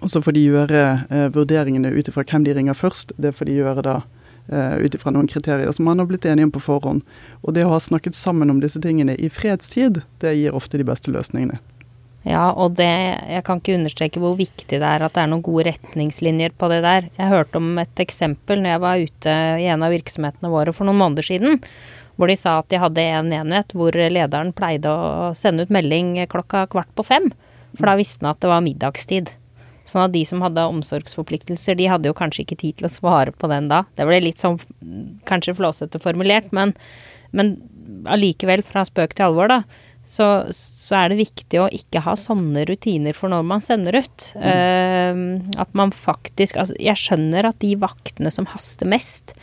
Og 0.00 0.10
så 0.12 0.20
får 0.22 0.36
de 0.36 0.44
gjøre 0.44 0.82
eh, 1.08 1.28
vurderingene 1.32 1.92
ut 1.94 2.08
ifra 2.10 2.24
hvem 2.26 2.44
de 2.44 2.56
ringer 2.56 2.76
først. 2.76 3.14
Det 3.16 3.32
får 3.36 3.48
de 3.48 3.56
gjøre 3.60 3.84
da 3.86 3.96
eh, 4.50 4.76
ut 4.84 4.96
ifra 4.96 5.12
noen 5.14 5.30
kriterier 5.30 5.72
som 5.72 5.88
man 5.88 6.02
har 6.02 6.10
blitt 6.10 6.26
enige 6.28 6.50
om 6.50 6.52
på 6.52 6.64
forhånd. 6.66 7.04
Og 7.42 7.56
det 7.56 7.64
å 7.64 7.72
ha 7.72 7.80
snakket 7.80 8.18
sammen 8.18 8.52
om 8.52 8.60
disse 8.60 8.82
tingene 8.82 9.16
i 9.16 9.30
fredstid, 9.32 10.02
det 10.20 10.36
gir 10.36 10.56
ofte 10.56 10.80
de 10.80 10.86
beste 10.86 11.14
løsningene. 11.14 11.60
Ja, 12.26 12.50
og 12.58 12.74
det 12.74 12.86
Jeg 12.90 13.44
kan 13.46 13.60
ikke 13.60 13.76
understreke 13.78 14.20
hvor 14.22 14.34
viktig 14.38 14.66
det 14.80 14.82
er 14.82 15.04
at 15.04 15.14
det 15.14 15.22
er 15.22 15.30
noen 15.30 15.44
gode 15.46 15.68
retningslinjer 15.68 16.56
på 16.58 16.68
det 16.72 16.80
der. 16.82 17.06
Jeg 17.14 17.30
hørte 17.30 17.60
om 17.60 17.78
et 17.78 18.02
eksempel 18.02 18.62
når 18.62 18.72
jeg 18.72 18.82
var 18.82 19.04
ute 19.04 19.36
i 19.62 19.68
en 19.70 19.86
av 19.86 19.94
virksomhetene 19.94 20.50
våre 20.50 20.74
for 20.74 20.88
noen 20.88 20.98
måneder 21.04 21.28
siden. 21.28 21.62
Hvor 22.16 22.32
de 22.32 22.36
sa 22.40 22.56
at 22.58 22.70
de 22.72 22.80
hadde 22.82 23.04
en 23.04 23.30
enhet 23.36 23.70
hvor 23.76 23.94
lederen 23.94 24.50
pleide 24.56 24.90
å 24.90 25.30
sende 25.38 25.66
ut 25.66 25.74
melding 25.74 26.16
klokka 26.32 26.64
kvart 26.72 26.90
på 26.98 27.06
fem. 27.06 27.30
For 27.76 27.86
da 27.86 27.96
visste 28.00 28.24
han 28.24 28.32
at 28.32 28.42
det 28.42 28.50
var 28.50 28.64
middagstid. 28.64 29.30
Sånn 29.86 30.08
at 30.08 30.14
de 30.16 30.24
som 30.26 30.42
hadde 30.42 30.66
omsorgsforpliktelser, 30.66 31.78
de 31.78 31.86
hadde 31.92 32.10
jo 32.10 32.16
kanskje 32.16 32.42
ikke 32.42 32.58
tid 32.58 32.80
til 32.80 32.88
å 32.88 32.90
svare 32.90 33.30
på 33.30 33.46
den 33.52 33.68
da. 33.70 33.84
Det 33.94 34.06
ble 34.08 34.18
litt 34.24 34.42
sånn 34.42 34.58
kanskje 35.30 35.54
flåsete 35.60 36.02
formulert, 36.02 36.50
men, 36.56 36.74
men 37.30 37.58
allikevel, 38.10 38.66
fra 38.66 38.82
spøk 38.88 39.14
til 39.14 39.28
alvor, 39.28 39.52
da 39.52 39.60
så, 40.06 40.26
så, 40.54 40.94
er 41.00 41.10
det 41.10 41.18
viktig 41.18 41.58
å 41.58 41.68
ikke 41.74 42.04
ha 42.04 42.14
sånne 42.18 42.62
rutiner 42.68 43.16
for 43.16 43.32
når 43.32 43.46
man 43.46 43.62
sender 43.64 43.98
ut. 43.98 44.30
Mm. 44.38 44.46
Uh, 44.46 45.60
at 45.62 45.72
man 45.76 45.90
faktisk 45.94 46.58
Altså, 46.62 46.76
jeg 46.78 47.00
skjønner 47.00 47.48
at 47.50 47.58
de 47.62 47.74
vaktene 47.80 48.30
som 48.32 48.46
haster 48.52 48.88
mest, 48.88 49.34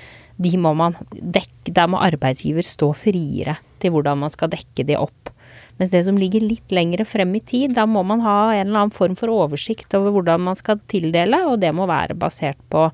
de 0.41 0.55
må 0.57 0.71
man 0.73 0.95
dekke 1.11 1.73
Der 1.75 1.89
må 1.91 1.99
arbeidsgiver 2.01 2.65
stå 2.65 2.89
friere 2.97 3.59
til 3.83 3.93
hvordan 3.93 4.23
man 4.23 4.31
skal 4.31 4.49
dekke 4.51 4.85
de 4.87 4.95
opp. 4.97 5.33
Mens 5.79 5.91
det 5.91 6.03
som 6.05 6.17
ligger 6.19 6.43
litt 6.43 6.71
lengre 6.73 7.05
frem 7.07 7.33
i 7.35 7.41
tid, 7.43 7.73
da 7.75 7.85
må 7.89 8.03
man 8.07 8.21
ha 8.23 8.53
en 8.53 8.67
eller 8.69 8.85
annen 8.85 8.95
form 8.95 9.17
for 9.19 9.31
oversikt 9.33 9.95
over 9.97 10.13
hvordan 10.15 10.45
man 10.45 10.57
skal 10.59 10.79
tildele, 10.91 11.41
og 11.49 11.59
det 11.63 11.73
må 11.75 11.87
være 11.89 12.15
basert 12.19 12.59
på 12.71 12.85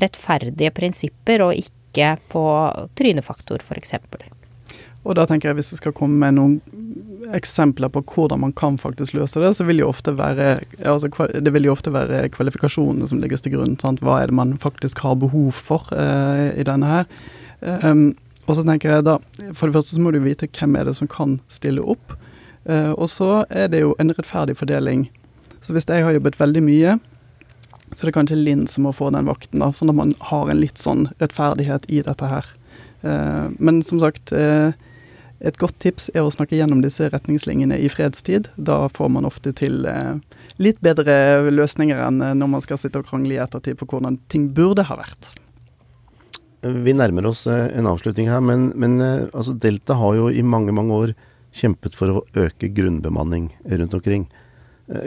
rettferdige 0.00 0.72
prinsipper 0.74 1.44
og 1.44 1.58
ikke 1.58 2.14
på 2.30 2.44
trynefaktor, 2.96 3.64
f.eks. 3.64 3.96
Og 5.04 5.16
da 5.16 5.24
tenker 5.28 5.50
jeg 5.50 5.58
Hvis 5.58 5.72
jeg 5.72 5.82
skal 5.82 5.96
komme 5.96 6.18
med 6.20 6.36
noen 6.38 6.56
eksempler 7.36 7.90
på 7.92 8.02
hvordan 8.12 8.40
man 8.40 8.52
kan 8.56 8.78
faktisk 8.80 9.16
løse 9.16 9.40
det, 9.42 9.50
så 9.56 9.66
vil 9.68 9.82
jo 9.82 9.88
ofte 9.90 10.14
være, 10.18 10.60
altså, 10.80 11.10
det 11.34 11.52
vil 11.54 11.68
jo 11.68 11.74
ofte 11.74 11.92
være 11.94 12.28
kvalifikasjonene 12.34 13.08
som 13.10 13.20
legges 13.22 13.44
til 13.44 13.56
grunn. 13.56 13.76
Sant? 13.80 14.02
Hva 14.04 14.20
er 14.22 14.30
det 14.30 14.38
man 14.38 14.56
faktisk 14.60 15.02
har 15.04 15.18
behov 15.20 15.52
for 15.56 15.90
uh, 15.92 16.48
i 16.54 16.66
denne 16.66 16.88
her. 16.88 17.10
Um, 17.60 18.12
og 18.48 18.56
så 18.56 18.64
tenker 18.64 18.94
jeg 18.94 19.04
da, 19.04 19.18
For 19.52 19.68
det 19.68 19.76
første 19.76 19.96
så 19.96 20.02
må 20.02 20.12
du 20.14 20.22
vite 20.24 20.48
hvem 20.48 20.76
er 20.78 20.88
det 20.88 20.96
som 20.96 21.10
kan 21.10 21.36
stille 21.52 21.84
opp. 21.84 22.14
Uh, 22.68 22.92
og 22.96 23.08
så 23.12 23.44
er 23.50 23.70
det 23.72 23.82
jo 23.84 23.94
en 24.00 24.12
rettferdig 24.14 24.56
fordeling. 24.58 25.08
Så 25.64 25.74
hvis 25.76 25.88
jeg 25.88 26.04
har 26.04 26.16
jobbet 26.16 26.38
veldig 26.40 26.64
mye, 26.64 26.98
så 27.92 28.02
er 28.02 28.10
det 28.10 28.16
kanskje 28.16 28.38
Linn 28.40 28.66
som 28.68 28.86
må 28.86 28.92
få 28.96 29.10
den 29.12 29.28
vakten. 29.28 29.60
da, 29.60 29.72
Sånn 29.72 29.92
at 29.92 29.98
man 29.98 30.14
har 30.30 30.48
en 30.48 30.60
litt 30.60 30.80
sånn 30.80 31.08
rettferdighet 31.20 31.88
i 31.92 32.02
dette 32.04 32.28
her. 32.30 32.48
Uh, 33.04 33.48
men 33.58 33.82
som 33.84 34.00
sagt, 34.02 34.32
uh, 34.32 34.72
et 35.38 35.58
godt 35.58 35.76
tips 35.78 36.08
er 36.16 36.24
å 36.26 36.32
snakke 36.34 36.56
gjennom 36.58 36.80
disse 36.82 37.06
retningslinjene 37.12 37.76
i 37.78 37.88
fredstid. 37.92 38.48
Da 38.56 38.80
får 38.90 39.10
man 39.14 39.28
ofte 39.28 39.52
til 39.54 39.84
eh, 39.86 40.16
litt 40.58 40.80
bedre 40.82 41.46
løsninger 41.52 42.00
enn 42.08 42.22
eh, 42.24 42.34
når 42.38 42.50
man 42.56 42.64
skal 42.64 42.80
sitte 42.80 42.98
og 42.98 43.06
krangle 43.06 43.36
i 43.36 43.42
ettertid 43.42 43.78
på 43.78 43.86
hvordan 43.92 44.18
ting 44.32 44.48
burde 44.56 44.86
ha 44.88 44.98
vært. 44.98 45.30
Vi 46.66 46.94
nærmer 46.96 47.30
oss 47.30 47.44
eh, 47.46 47.68
en 47.78 47.86
avslutning 47.86 48.30
her, 48.32 48.42
men, 48.42 48.72
men 48.74 48.98
altså 49.30 49.54
Delta 49.54 49.94
har 50.00 50.18
jo 50.18 50.26
i 50.30 50.42
mange, 50.42 50.74
mange 50.74 50.98
år 51.06 51.14
kjempet 51.54 51.94
for 51.98 52.10
å 52.12 52.24
øke 52.38 52.72
grunnbemanning 52.74 53.52
rundt 53.78 53.94
omkring. 53.94 54.26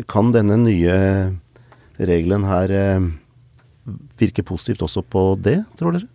Kan 0.10 0.32
denne 0.34 0.56
nye 0.62 0.96
regelen 2.02 2.46
her 2.48 2.72
virke 4.18 4.46
positivt 4.46 4.84
også 4.86 5.04
på 5.06 5.24
det, 5.42 5.60
tror 5.78 5.98
dere? 5.98 6.11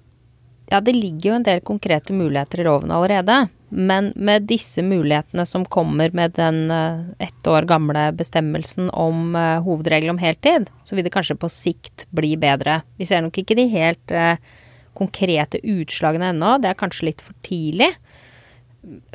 Ja, 0.70 0.81
det 0.83 0.96
ligger 0.96 1.31
jo 1.31 1.37
en 1.37 1.46
del 1.46 1.61
konkrete 1.62 2.14
muligheter 2.16 2.61
i 2.61 2.66
loven 2.66 2.90
allerede. 2.90 3.46
Men 3.68 4.12
med 4.14 4.46
disse 4.50 4.83
mulighetene 4.83 5.46
som 5.46 5.64
kommer 5.64 6.12
med 6.14 6.37
den 6.38 6.70
uh, 6.70 7.07
ett 7.18 7.46
år 7.46 7.66
gamle 7.66 8.09
bestemmelsen 8.18 8.90
om 8.90 9.35
uh, 9.35 9.59
hovedregel 9.62 10.12
om 10.12 10.20
heltid, 10.22 10.70
så 10.87 10.94
vil 10.94 11.07
det 11.07 11.14
kanskje 11.14 11.38
på 11.38 11.50
sikt 11.50 12.07
bli 12.14 12.35
bedre. 12.38 12.81
Vi 12.98 13.07
ser 13.07 13.24
nok 13.24 13.38
ikke 13.42 13.59
de 13.59 13.66
helt 13.74 14.14
uh, 14.14 14.38
konkrete 14.96 15.61
utslagene 15.66 16.31
ennå, 16.33 16.57
det 16.62 16.70
er 16.70 16.79
kanskje 16.79 17.11
litt 17.11 17.22
for 17.22 17.35
tidlig. 17.46 17.92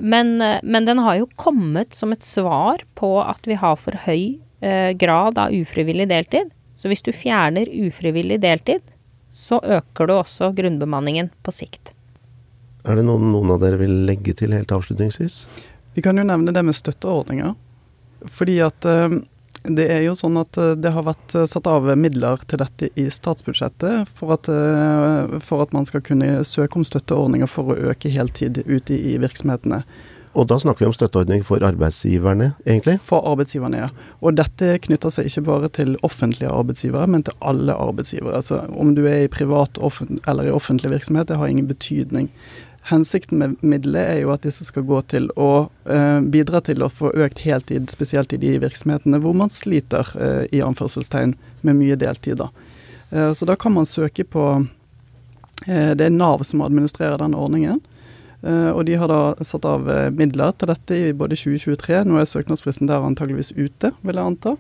Men, 0.04 0.36
men, 0.38 0.86
den 0.86 1.00
har 1.00 1.16
jo 1.16 1.30
kommet 1.40 1.96
som 1.96 2.12
et 2.12 2.26
svar 2.28 2.84
på 3.00 3.16
at 3.24 3.48
vi 3.48 3.56
har 3.56 3.78
for 3.80 3.96
høy 4.04 4.36
grad 5.00 5.40
av 5.42 5.56
ufrivillig 5.56 6.10
deltid. 6.12 6.52
Så 6.78 6.92
hvis 6.92 7.02
du 7.02 7.10
fjerner 7.16 7.72
ufrivillig 7.72 8.42
deltid, 8.44 8.84
så 9.32 9.60
øker 9.64 10.08
du 10.08 10.16
også 10.18 10.52
grunnbemanningen 10.56 11.32
på 11.44 11.54
sikt. 11.56 11.94
Er 12.84 12.98
det 12.98 13.06
noen, 13.06 13.30
noen 13.34 13.54
av 13.54 13.62
dere 13.62 13.80
vil 13.82 14.02
legge 14.08 14.34
til 14.38 14.56
helt 14.56 14.72
avslutningsvis? 14.74 15.44
Vi 15.94 16.02
kan 16.02 16.18
jo 16.18 16.26
nevne 16.26 16.54
det 16.56 16.64
med 16.66 16.78
støtteordninger. 16.78 17.54
Fordi 18.30 18.58
at 18.64 18.86
eh, 18.86 19.18
det 19.62 19.88
er 19.94 20.04
jo 20.06 20.16
sånn 20.18 20.40
at 20.42 20.58
eh, 20.62 20.74
det 20.80 20.94
har 20.94 21.06
vært 21.06 21.36
eh, 21.38 21.48
satt 21.50 21.70
av 21.70 21.90
midler 21.98 22.42
til 22.50 22.62
dette 22.62 22.90
i 23.00 23.08
statsbudsjettet 23.14 24.10
for 24.18 24.36
at, 24.38 24.50
for 25.46 25.66
at 25.66 25.76
man 25.76 25.88
skal 25.90 26.04
kunne 26.06 26.42
søke 26.48 26.80
om 26.80 26.88
støtteordninger 26.88 27.50
for 27.50 27.74
å 27.74 27.92
øke 27.92 28.14
heltid 28.14 28.64
ute 28.66 28.98
i 28.98 29.18
virksomhetene. 29.22 29.84
Og 30.32 30.48
da 30.48 30.56
snakker 30.60 30.86
vi 30.86 30.88
om 30.88 30.96
støtteordning 30.96 31.44
for 31.44 31.64
arbeidsgiverne, 31.68 32.54
egentlig? 32.64 32.96
For 33.04 33.26
arbeidsgiverne, 33.28 33.82
ja. 33.84 33.90
Og 34.24 34.38
dette 34.40 34.78
knytter 34.86 35.12
seg 35.12 35.28
ikke 35.28 35.44
bare 35.50 35.70
til 35.76 35.98
offentlige 36.08 36.54
arbeidsgivere, 36.56 37.10
men 37.12 37.26
til 37.28 37.36
alle 37.44 37.76
arbeidsgivere. 37.76 38.38
Altså, 38.40 38.62
om 38.72 38.94
du 38.96 39.04
er 39.10 39.26
i 39.26 39.32
privat 39.32 39.82
eller 39.82 40.48
i 40.48 40.54
offentlig 40.56 40.94
virksomhet, 40.94 41.28
det 41.28 41.40
har 41.42 41.52
ingen 41.52 41.68
betydning. 41.68 42.30
Hensikten 42.90 43.38
med 43.38 43.60
midlet 43.62 44.08
er 44.08 44.22
jo 44.24 44.32
at 44.34 44.48
disse 44.48 44.66
skal 44.66 44.88
gå 44.88 45.02
til 45.12 45.28
å 45.38 45.70
eh, 45.86 46.24
bidra 46.34 46.64
til 46.66 46.82
å 46.82 46.90
få 46.90 47.12
økt 47.14 47.44
heltid, 47.44 47.92
spesielt 47.92 48.34
i 48.34 48.40
de 48.42 48.56
virksomhetene 48.64 49.20
hvor 49.22 49.36
man 49.38 49.52
sliter, 49.54 50.08
eh, 50.16 50.48
i 50.50 50.64
anførselstegn, 50.66 51.36
med 51.62 51.78
mye 51.78 52.00
deltid. 52.00 52.42
Eh, 53.12 53.34
så 53.38 53.46
da 53.46 53.60
kan 53.60 53.76
man 53.76 53.86
søke 53.86 54.24
på 54.24 54.48
eh, 55.68 55.92
Det 55.94 56.08
er 56.08 56.16
Nav 56.16 56.42
som 56.48 56.64
administrerer 56.66 57.20
den 57.22 57.38
ordningen. 57.38 57.84
Uh, 58.42 58.72
og 58.74 58.88
de 58.88 58.96
har 58.98 59.10
da 59.12 59.36
satt 59.46 59.66
av 59.70 59.86
uh, 59.86 60.10
midler 60.18 60.54
til 60.58 60.72
dette 60.72 60.98
i 60.98 61.10
både 61.14 61.38
2023. 61.38 62.00
Nå 62.10 62.18
er 62.18 62.30
søknadsfristen 62.30 62.90
der 62.90 63.04
antageligvis 63.06 63.54
ute, 63.54 63.92
vil 64.02 64.18
jeg 64.18 64.32
anta. 64.32 64.56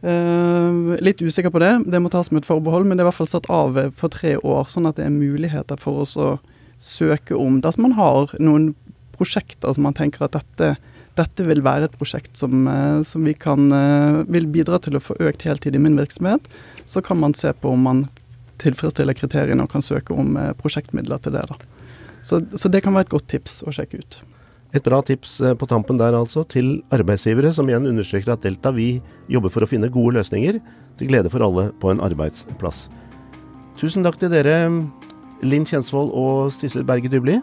Uh, 0.00 0.94
litt 1.02 1.18
usikker 1.18 1.50
på 1.52 1.62
det, 1.62 1.72
det 1.90 2.00
må 2.00 2.12
tas 2.12 2.30
med 2.30 2.44
et 2.44 2.48
forbehold, 2.48 2.86
men 2.86 2.94
det 2.94 3.02
er 3.02 3.08
i 3.08 3.10
hvert 3.10 3.18
fall 3.18 3.32
satt 3.32 3.50
av 3.52 3.80
for 3.98 4.14
tre 4.14 4.36
år. 4.38 4.70
Sånn 4.70 4.86
at 4.86 5.00
det 5.00 5.08
er 5.08 5.16
muligheter 5.16 5.80
for 5.80 6.04
oss 6.04 6.14
å 6.14 6.36
søke 6.80 7.34
om 7.36 7.58
dersom 7.64 7.88
man 7.88 7.98
har 7.98 8.30
noen 8.38 8.70
prosjekter 9.18 9.74
som 9.74 9.84
man 9.84 9.96
tenker 9.98 10.24
at 10.24 10.38
dette, 10.38 10.70
dette 11.18 11.44
vil 11.44 11.60
være 11.66 11.90
et 11.90 11.98
prosjekt 11.98 12.38
som, 12.40 12.62
som 13.04 13.26
vi 13.26 13.34
kan, 13.36 13.66
vil 14.32 14.46
bidra 14.48 14.78
til 14.80 14.96
å 14.96 15.02
få 15.02 15.18
økt 15.20 15.44
heltid 15.44 15.76
i 15.76 15.82
min 15.82 15.98
virksomhet. 15.98 16.46
Så 16.88 17.02
kan 17.04 17.20
man 17.20 17.36
se 17.36 17.52
på 17.52 17.74
om 17.74 17.84
man 17.84 18.06
tilfredsstiller 18.62 19.18
kriteriene 19.18 19.66
og 19.66 19.74
kan 19.74 19.84
søke 19.84 20.16
om 20.16 20.38
prosjektmidler 20.62 21.20
til 21.20 21.36
det. 21.36 21.44
da. 21.50 21.79
Så, 22.22 22.42
så, 22.54 22.68
det 22.68 22.82
kan 22.84 22.94
være 22.94 23.08
et 23.08 23.14
godt 23.14 23.28
tips 23.32 23.60
å 23.64 23.74
sjekke 23.74 24.00
ut. 24.00 24.20
Et 24.76 24.84
bra 24.86 25.00
tips 25.02 25.40
eh, 25.42 25.56
på 25.58 25.66
tampen 25.70 25.98
der 25.98 26.14
altså, 26.16 26.44
til 26.48 26.78
arbeidsgivere, 26.94 27.52
som 27.56 27.68
igjen 27.70 27.88
understreker 27.90 28.34
at 28.34 28.44
Delta 28.44 28.72
vi 28.76 29.00
jobber 29.32 29.52
for 29.52 29.66
å 29.66 29.70
finne 29.70 29.90
gode 29.92 30.18
løsninger 30.20 30.60
til 31.00 31.10
glede 31.10 31.32
for 31.32 31.42
alle 31.46 31.70
på 31.80 31.92
en 31.92 32.02
arbeidsplass. 32.04 32.88
Tusen 33.80 34.04
takk 34.04 34.20
til 34.20 34.32
dere, 34.32 34.68
Linn 35.40 35.66
Kjensvold 35.66 36.12
og 36.12 36.52
Sissel 36.54 36.84
Berge 36.86 37.10
Dybli. 37.10 37.40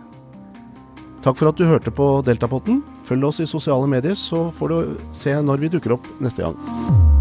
Takk 1.25 1.39
for 1.39 1.49
at 1.49 1.59
du 1.59 1.65
hørte 1.67 1.91
på 1.91 2.21
Deltapotten. 2.27 2.83
Følg 3.09 3.31
oss 3.31 3.41
i 3.43 3.49
sosiale 3.49 3.89
medier, 3.89 4.15
så 4.15 4.47
får 4.55 4.73
du 4.73 4.97
se 5.17 5.33
når 5.41 5.65
vi 5.65 5.73
dukker 5.73 5.97
opp 5.97 6.11
neste 6.23 6.45
gang. 6.45 7.16